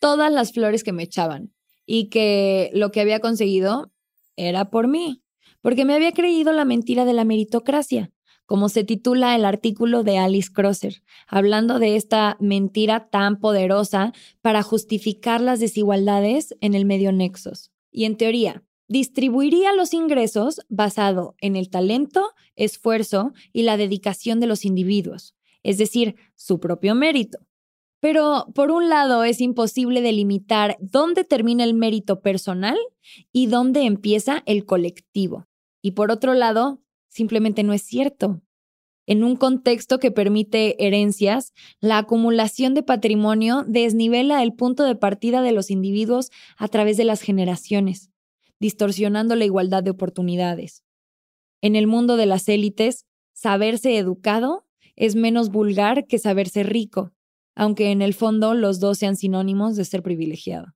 todas 0.00 0.32
las 0.32 0.52
flores 0.52 0.82
que 0.82 0.92
me 0.92 1.04
echaban 1.04 1.54
y 1.86 2.08
que 2.08 2.68
lo 2.74 2.90
que 2.90 3.00
había 3.00 3.20
conseguido 3.20 3.92
era 4.34 4.68
por 4.68 4.88
mí, 4.88 5.22
porque 5.60 5.84
me 5.84 5.94
había 5.94 6.10
creído 6.10 6.52
la 6.52 6.64
mentira 6.64 7.04
de 7.04 7.12
la 7.12 7.24
meritocracia, 7.24 8.10
como 8.44 8.68
se 8.68 8.82
titula 8.82 9.36
el 9.36 9.44
artículo 9.44 10.02
de 10.02 10.18
Alice 10.18 10.50
Crosser, 10.52 11.04
hablando 11.28 11.78
de 11.78 11.94
esta 11.94 12.36
mentira 12.40 13.10
tan 13.10 13.38
poderosa 13.38 14.12
para 14.40 14.64
justificar 14.64 15.40
las 15.40 15.60
desigualdades 15.60 16.56
en 16.60 16.74
el 16.74 16.84
medio 16.84 17.12
nexos. 17.12 17.70
Y 17.92 18.06
en 18.06 18.16
teoría, 18.16 18.64
distribuiría 18.92 19.72
los 19.72 19.94
ingresos 19.94 20.60
basado 20.68 21.34
en 21.40 21.56
el 21.56 21.70
talento, 21.70 22.32
esfuerzo 22.56 23.32
y 23.50 23.62
la 23.62 23.78
dedicación 23.78 24.38
de 24.38 24.46
los 24.46 24.66
individuos, 24.66 25.34
es 25.62 25.78
decir, 25.78 26.16
su 26.36 26.60
propio 26.60 26.94
mérito. 26.94 27.38
Pero 28.00 28.48
por 28.54 28.70
un 28.70 28.90
lado 28.90 29.24
es 29.24 29.40
imposible 29.40 30.02
delimitar 30.02 30.76
dónde 30.78 31.24
termina 31.24 31.64
el 31.64 31.72
mérito 31.72 32.20
personal 32.20 32.76
y 33.32 33.46
dónde 33.46 33.86
empieza 33.86 34.42
el 34.44 34.66
colectivo. 34.66 35.46
Y 35.80 35.92
por 35.92 36.10
otro 36.10 36.34
lado, 36.34 36.82
simplemente 37.08 37.62
no 37.62 37.72
es 37.72 37.82
cierto. 37.82 38.42
En 39.06 39.24
un 39.24 39.36
contexto 39.36 40.00
que 40.00 40.10
permite 40.10 40.86
herencias, 40.86 41.54
la 41.80 41.96
acumulación 41.96 42.74
de 42.74 42.82
patrimonio 42.82 43.64
desnivela 43.66 44.42
el 44.42 44.52
punto 44.52 44.84
de 44.84 44.96
partida 44.96 45.40
de 45.40 45.52
los 45.52 45.70
individuos 45.70 46.30
a 46.58 46.68
través 46.68 46.98
de 46.98 47.04
las 47.04 47.22
generaciones 47.22 48.11
distorsionando 48.62 49.34
la 49.34 49.44
igualdad 49.44 49.82
de 49.82 49.90
oportunidades. 49.90 50.84
En 51.62 51.74
el 51.74 51.88
mundo 51.88 52.16
de 52.16 52.26
las 52.26 52.48
élites, 52.48 53.06
saberse 53.32 53.98
educado 53.98 54.64
es 54.94 55.16
menos 55.16 55.50
vulgar 55.50 56.06
que 56.06 56.20
saberse 56.20 56.62
rico, 56.62 57.12
aunque 57.56 57.90
en 57.90 58.02
el 58.02 58.14
fondo 58.14 58.54
los 58.54 58.78
dos 58.78 58.98
sean 58.98 59.16
sinónimos 59.16 59.74
de 59.74 59.84
ser 59.84 60.04
privilegiado. 60.04 60.68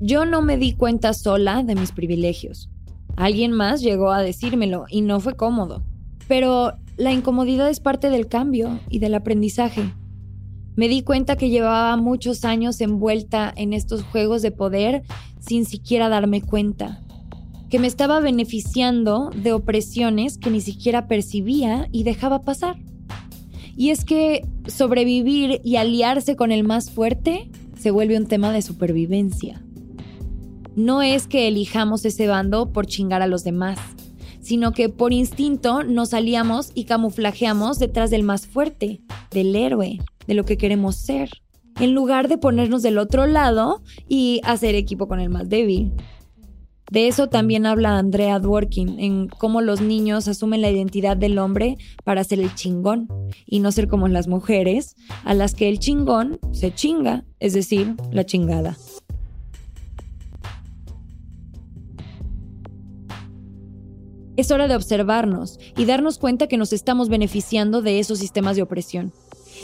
Yo 0.00 0.24
no 0.24 0.40
me 0.40 0.56
di 0.56 0.72
cuenta 0.72 1.12
sola 1.12 1.62
de 1.62 1.74
mis 1.74 1.92
privilegios. 1.92 2.70
Alguien 3.16 3.52
más 3.52 3.82
llegó 3.82 4.12
a 4.12 4.22
decírmelo 4.22 4.86
y 4.88 5.02
no 5.02 5.20
fue 5.20 5.36
cómodo. 5.36 5.84
Pero 6.26 6.78
la 6.96 7.12
incomodidad 7.12 7.68
es 7.68 7.80
parte 7.80 8.08
del 8.08 8.28
cambio 8.28 8.80
y 8.88 8.98
del 8.98 9.14
aprendizaje. 9.14 9.92
Me 10.80 10.88
di 10.88 11.02
cuenta 11.02 11.36
que 11.36 11.50
llevaba 11.50 11.94
muchos 11.98 12.46
años 12.46 12.80
envuelta 12.80 13.52
en 13.54 13.74
estos 13.74 14.02
juegos 14.02 14.40
de 14.40 14.50
poder 14.50 15.02
sin 15.38 15.66
siquiera 15.66 16.08
darme 16.08 16.40
cuenta, 16.40 17.02
que 17.68 17.78
me 17.78 17.86
estaba 17.86 18.18
beneficiando 18.18 19.28
de 19.28 19.52
opresiones 19.52 20.38
que 20.38 20.48
ni 20.48 20.62
siquiera 20.62 21.06
percibía 21.06 21.86
y 21.92 22.04
dejaba 22.04 22.44
pasar. 22.44 22.78
Y 23.76 23.90
es 23.90 24.06
que 24.06 24.46
sobrevivir 24.68 25.60
y 25.62 25.76
aliarse 25.76 26.34
con 26.34 26.50
el 26.50 26.64
más 26.64 26.90
fuerte 26.90 27.50
se 27.78 27.90
vuelve 27.90 28.16
un 28.16 28.24
tema 28.24 28.50
de 28.50 28.62
supervivencia. 28.62 29.62
No 30.76 31.02
es 31.02 31.26
que 31.26 31.46
elijamos 31.46 32.06
ese 32.06 32.26
bando 32.26 32.72
por 32.72 32.86
chingar 32.86 33.20
a 33.20 33.26
los 33.26 33.44
demás, 33.44 33.78
sino 34.40 34.72
que 34.72 34.88
por 34.88 35.12
instinto 35.12 35.82
nos 35.82 36.14
aliamos 36.14 36.70
y 36.74 36.84
camuflajeamos 36.84 37.78
detrás 37.78 38.10
del 38.10 38.22
más 38.22 38.46
fuerte, 38.46 39.00
del 39.30 39.54
héroe, 39.54 40.00
de 40.26 40.34
lo 40.34 40.44
que 40.44 40.56
queremos 40.56 40.96
ser, 40.96 41.30
en 41.80 41.94
lugar 41.94 42.28
de 42.28 42.38
ponernos 42.38 42.82
del 42.82 42.98
otro 42.98 43.26
lado 43.26 43.82
y 44.08 44.40
hacer 44.44 44.74
equipo 44.74 45.08
con 45.08 45.20
el 45.20 45.30
más 45.30 45.48
débil. 45.48 45.92
De 46.90 47.06
eso 47.06 47.28
también 47.28 47.66
habla 47.66 47.98
Andrea 47.98 48.40
Dworkin, 48.40 48.98
en 48.98 49.28
cómo 49.28 49.60
los 49.60 49.80
niños 49.80 50.26
asumen 50.26 50.60
la 50.60 50.70
identidad 50.70 51.16
del 51.16 51.38
hombre 51.38 51.78
para 52.02 52.24
ser 52.24 52.40
el 52.40 52.52
chingón 52.56 53.08
y 53.46 53.60
no 53.60 53.70
ser 53.70 53.86
como 53.86 54.08
las 54.08 54.26
mujeres, 54.26 54.96
a 55.24 55.34
las 55.34 55.54
que 55.54 55.68
el 55.68 55.78
chingón 55.78 56.40
se 56.50 56.74
chinga, 56.74 57.24
es 57.38 57.52
decir, 57.52 57.94
la 58.10 58.26
chingada. 58.26 58.76
Es 64.40 64.50
hora 64.50 64.68
de 64.68 64.74
observarnos 64.74 65.60
y 65.76 65.84
darnos 65.84 66.16
cuenta 66.16 66.46
que 66.46 66.56
nos 66.56 66.72
estamos 66.72 67.10
beneficiando 67.10 67.82
de 67.82 67.98
esos 67.98 68.20
sistemas 68.20 68.56
de 68.56 68.62
opresión. 68.62 69.12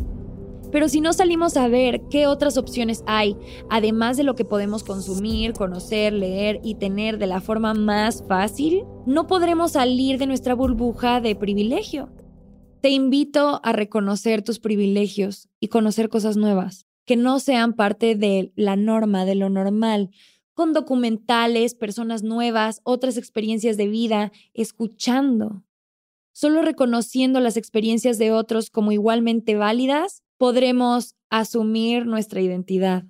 Pero 0.70 0.90
si 0.90 1.00
no 1.00 1.14
salimos 1.14 1.56
a 1.56 1.70
ver 1.70 2.02
qué 2.10 2.28
otras 2.28 2.58
opciones 2.58 3.06
hay, 3.08 3.38
además 3.70 4.18
de 4.18 4.24
lo 4.24 4.36
que 4.36 4.44
podemos 4.44 4.84
consumir, 4.84 5.54
conocer, 5.54 6.12
leer 6.12 6.60
y 6.62 6.76
tener 6.76 7.20
de 7.20 7.28
la 7.28 7.40
forma 7.40 7.74
más 7.74 8.22
fácil, 8.28 8.84
no 9.06 9.28
podremos 9.28 9.72
salir 9.72 10.20
de 10.20 10.28
nuestra 10.28 10.56
burbuja 10.56 11.22
de 11.22 11.36
privilegio. 11.36 12.10
Te 12.82 12.92
invito 12.92 13.60
a 13.64 13.72
reconocer 13.72 14.44
tus 14.44 14.60
privilegios 14.60 15.50
y 15.60 15.70
conocer 15.70 16.10
cosas 16.10 16.38
nuevas, 16.38 16.86
que 17.06 17.16
no 17.16 17.40
sean 17.40 17.74
parte 17.74 18.16
de 18.16 18.52
la 18.56 18.76
norma, 18.76 19.26
de 19.26 19.34
lo 19.34 19.50
normal, 19.50 20.12
con 20.54 20.74
documentales, 20.74 21.74
personas 21.74 22.22
nuevas, 22.22 22.82
otras 22.84 23.18
experiencias 23.18 23.78
de 23.78 23.88
vida, 23.88 24.32
escuchando. 24.54 25.64
Solo 26.34 26.62
reconociendo 26.62 27.40
las 27.40 27.58
experiencias 27.58 28.20
de 28.20 28.32
otros 28.32 28.70
como 28.70 28.92
igualmente 28.92 29.56
válidas, 29.56 30.22
podremos 30.38 31.16
asumir 31.30 32.06
nuestra 32.06 32.42
identidad. 32.42 33.06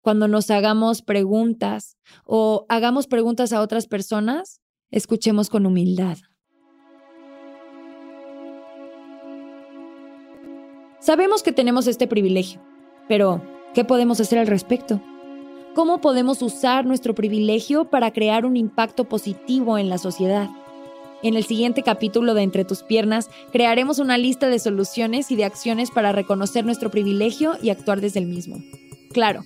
Cuando 0.00 0.28
nos 0.28 0.48
hagamos 0.50 1.02
preguntas 1.02 1.96
o 2.24 2.66
hagamos 2.68 3.08
preguntas 3.08 3.52
a 3.52 3.60
otras 3.60 3.88
personas, 3.88 4.60
escuchemos 4.90 5.50
con 5.50 5.66
humildad. 5.66 6.18
Sabemos 11.02 11.42
que 11.42 11.50
tenemos 11.50 11.88
este 11.88 12.06
privilegio, 12.06 12.60
pero 13.08 13.42
¿qué 13.74 13.84
podemos 13.84 14.20
hacer 14.20 14.38
al 14.38 14.46
respecto? 14.46 15.02
¿Cómo 15.74 16.00
podemos 16.00 16.40
usar 16.42 16.86
nuestro 16.86 17.12
privilegio 17.12 17.86
para 17.86 18.12
crear 18.12 18.46
un 18.46 18.56
impacto 18.56 19.08
positivo 19.08 19.78
en 19.78 19.88
la 19.88 19.98
sociedad? 19.98 20.48
En 21.24 21.34
el 21.34 21.42
siguiente 21.42 21.82
capítulo 21.82 22.34
de 22.34 22.42
Entre 22.42 22.64
tus 22.64 22.84
piernas 22.84 23.30
crearemos 23.50 23.98
una 23.98 24.16
lista 24.16 24.48
de 24.48 24.60
soluciones 24.60 25.32
y 25.32 25.36
de 25.36 25.44
acciones 25.44 25.90
para 25.90 26.12
reconocer 26.12 26.64
nuestro 26.64 26.92
privilegio 26.92 27.54
y 27.60 27.70
actuar 27.70 28.00
desde 28.00 28.20
el 28.20 28.26
mismo. 28.26 28.58
Claro, 29.12 29.42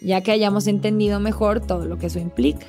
ya 0.00 0.20
que 0.20 0.30
hayamos 0.30 0.68
entendido 0.68 1.18
mejor 1.18 1.58
todo 1.58 1.86
lo 1.86 1.98
que 1.98 2.06
eso 2.06 2.20
implica. 2.20 2.66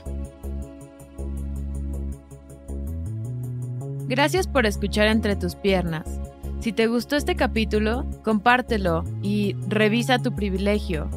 Gracias 4.07 4.47
por 4.47 4.65
escuchar 4.65 5.09
Entre 5.09 5.35
tus 5.35 5.53
piernas. 5.53 6.21
Si 6.61 6.73
te 6.73 6.85
gustó 6.85 7.15
este 7.15 7.35
capítulo, 7.35 8.05
compártelo 8.23 9.03
y 9.23 9.55
revisa 9.67 10.19
tu 10.19 10.35
privilegio. 10.35 11.09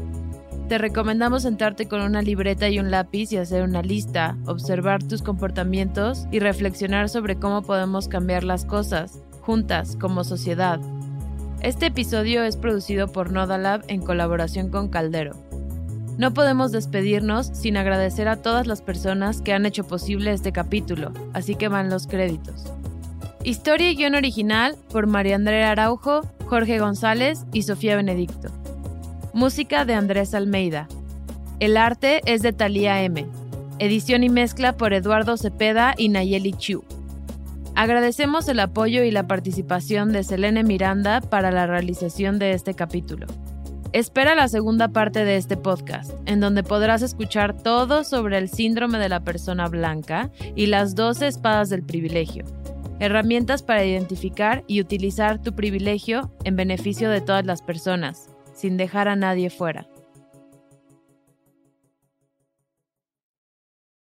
Te 0.71 0.79
recomendamos 0.79 1.43
sentarte 1.43 1.87
con 1.87 2.01
una 2.01 2.23
libreta 2.23 2.71
y 2.71 2.79
un 2.79 2.91
lápiz 2.91 3.31
y 3.31 3.37
hacer 3.37 3.63
una 3.63 3.83
lista, 3.83 4.39
observar 4.47 5.03
tus 5.03 5.21
comportamientos 5.21 6.27
y 6.33 6.39
reflexionar 6.39 7.11
sobre 7.11 7.37
cómo 7.37 7.61
podemos 7.61 8.09
cambiar 8.09 8.43
las 8.43 8.65
cosas, 8.65 9.21
juntas, 9.43 9.99
como 10.01 10.25
sociedad. 10.25 10.81
Este 11.61 11.87
episodio 11.87 12.43
es 12.43 12.57
producido 12.57 13.09
por 13.09 13.31
Nodalab 13.31 13.85
en 13.89 14.01
colaboración 14.01 14.71
con 14.71 14.89
Caldero. 14.89 15.37
No 16.17 16.33
podemos 16.33 16.73
despedirnos 16.73 17.49
sin 17.49 17.77
agradecer 17.77 18.29
a 18.29 18.41
todas 18.41 18.67
las 18.67 18.81
personas 18.81 19.43
que 19.43 19.53
han 19.53 19.67
hecho 19.67 19.85
posible 19.85 20.33
este 20.33 20.53
capítulo, 20.53 21.13
así 21.35 21.55
que 21.55 21.69
van 21.69 21.91
los 21.91 22.07
créditos. 22.07 22.73
Historia 23.45 23.91
y 23.91 23.95
guion 23.95 24.15
original 24.15 24.75
por 24.91 25.07
María 25.07 25.35
Andrea 25.35 25.71
Araujo, 25.71 26.23
Jorge 26.47 26.79
González 26.79 27.45
y 27.53 27.65
Sofía 27.65 27.95
Benedicto. 27.95 28.49
Música 29.35 29.85
de 29.85 29.93
Andrés 29.93 30.33
Almeida. 30.33 30.89
El 31.61 31.77
arte 31.77 32.23
es 32.25 32.41
de 32.41 32.55
Talía 32.55 33.03
M. 33.03 33.27
Edición 33.79 34.25
y 34.25 34.31
mezcla 34.31 34.79
por 34.79 34.95
Eduardo 34.95 35.37
Cepeda 35.37 35.95
y 35.99 36.09
Nayeli 36.09 36.55
Chu. 36.55 36.85
Agradecemos 37.75 38.49
el 38.49 38.61
apoyo 38.61 39.03
y 39.03 39.11
la 39.11 39.27
participación 39.27 40.11
de 40.13 40.25
Selene 40.25 40.65
Miranda 40.65 41.21
para 41.21 41.51
la 41.51 41.67
realización 41.67 42.39
de 42.39 42.53
este 42.53 42.73
capítulo. 42.73 43.27
Espera 43.93 44.35
la 44.35 44.49
segunda 44.49 44.89
parte 44.89 45.27
de 45.27 45.37
este 45.37 45.59
podcast, 45.59 46.13
en 46.25 46.41
donde 46.41 46.63
podrás 46.63 47.03
escuchar 47.03 47.55
todo 47.55 48.05
sobre 48.05 48.39
el 48.39 48.49
síndrome 48.49 48.99
de 48.99 49.11
la 49.11 49.21
persona 49.21 49.69
blanca 49.69 50.31
y 50.57 50.67
las 50.67 50.95
12 50.95 51.27
espadas 51.27 51.69
del 51.69 51.83
privilegio 51.83 52.47
herramientas 53.01 53.63
para 53.63 53.85
identificar 53.85 54.65
y 54.67 54.81
utilizar 54.81 55.41
tu 55.41 55.55
privilegio 55.55 56.33
en 56.45 56.57
beneficio 56.57 57.11
de 57.11 57.21
todas 57.21 57.45
las 57.45 57.63
personas, 57.63 58.31
sin 58.55 58.77
dejar 58.77 59.09
a 59.09 59.17
nadie 59.17 59.51
fuera. 59.51 59.89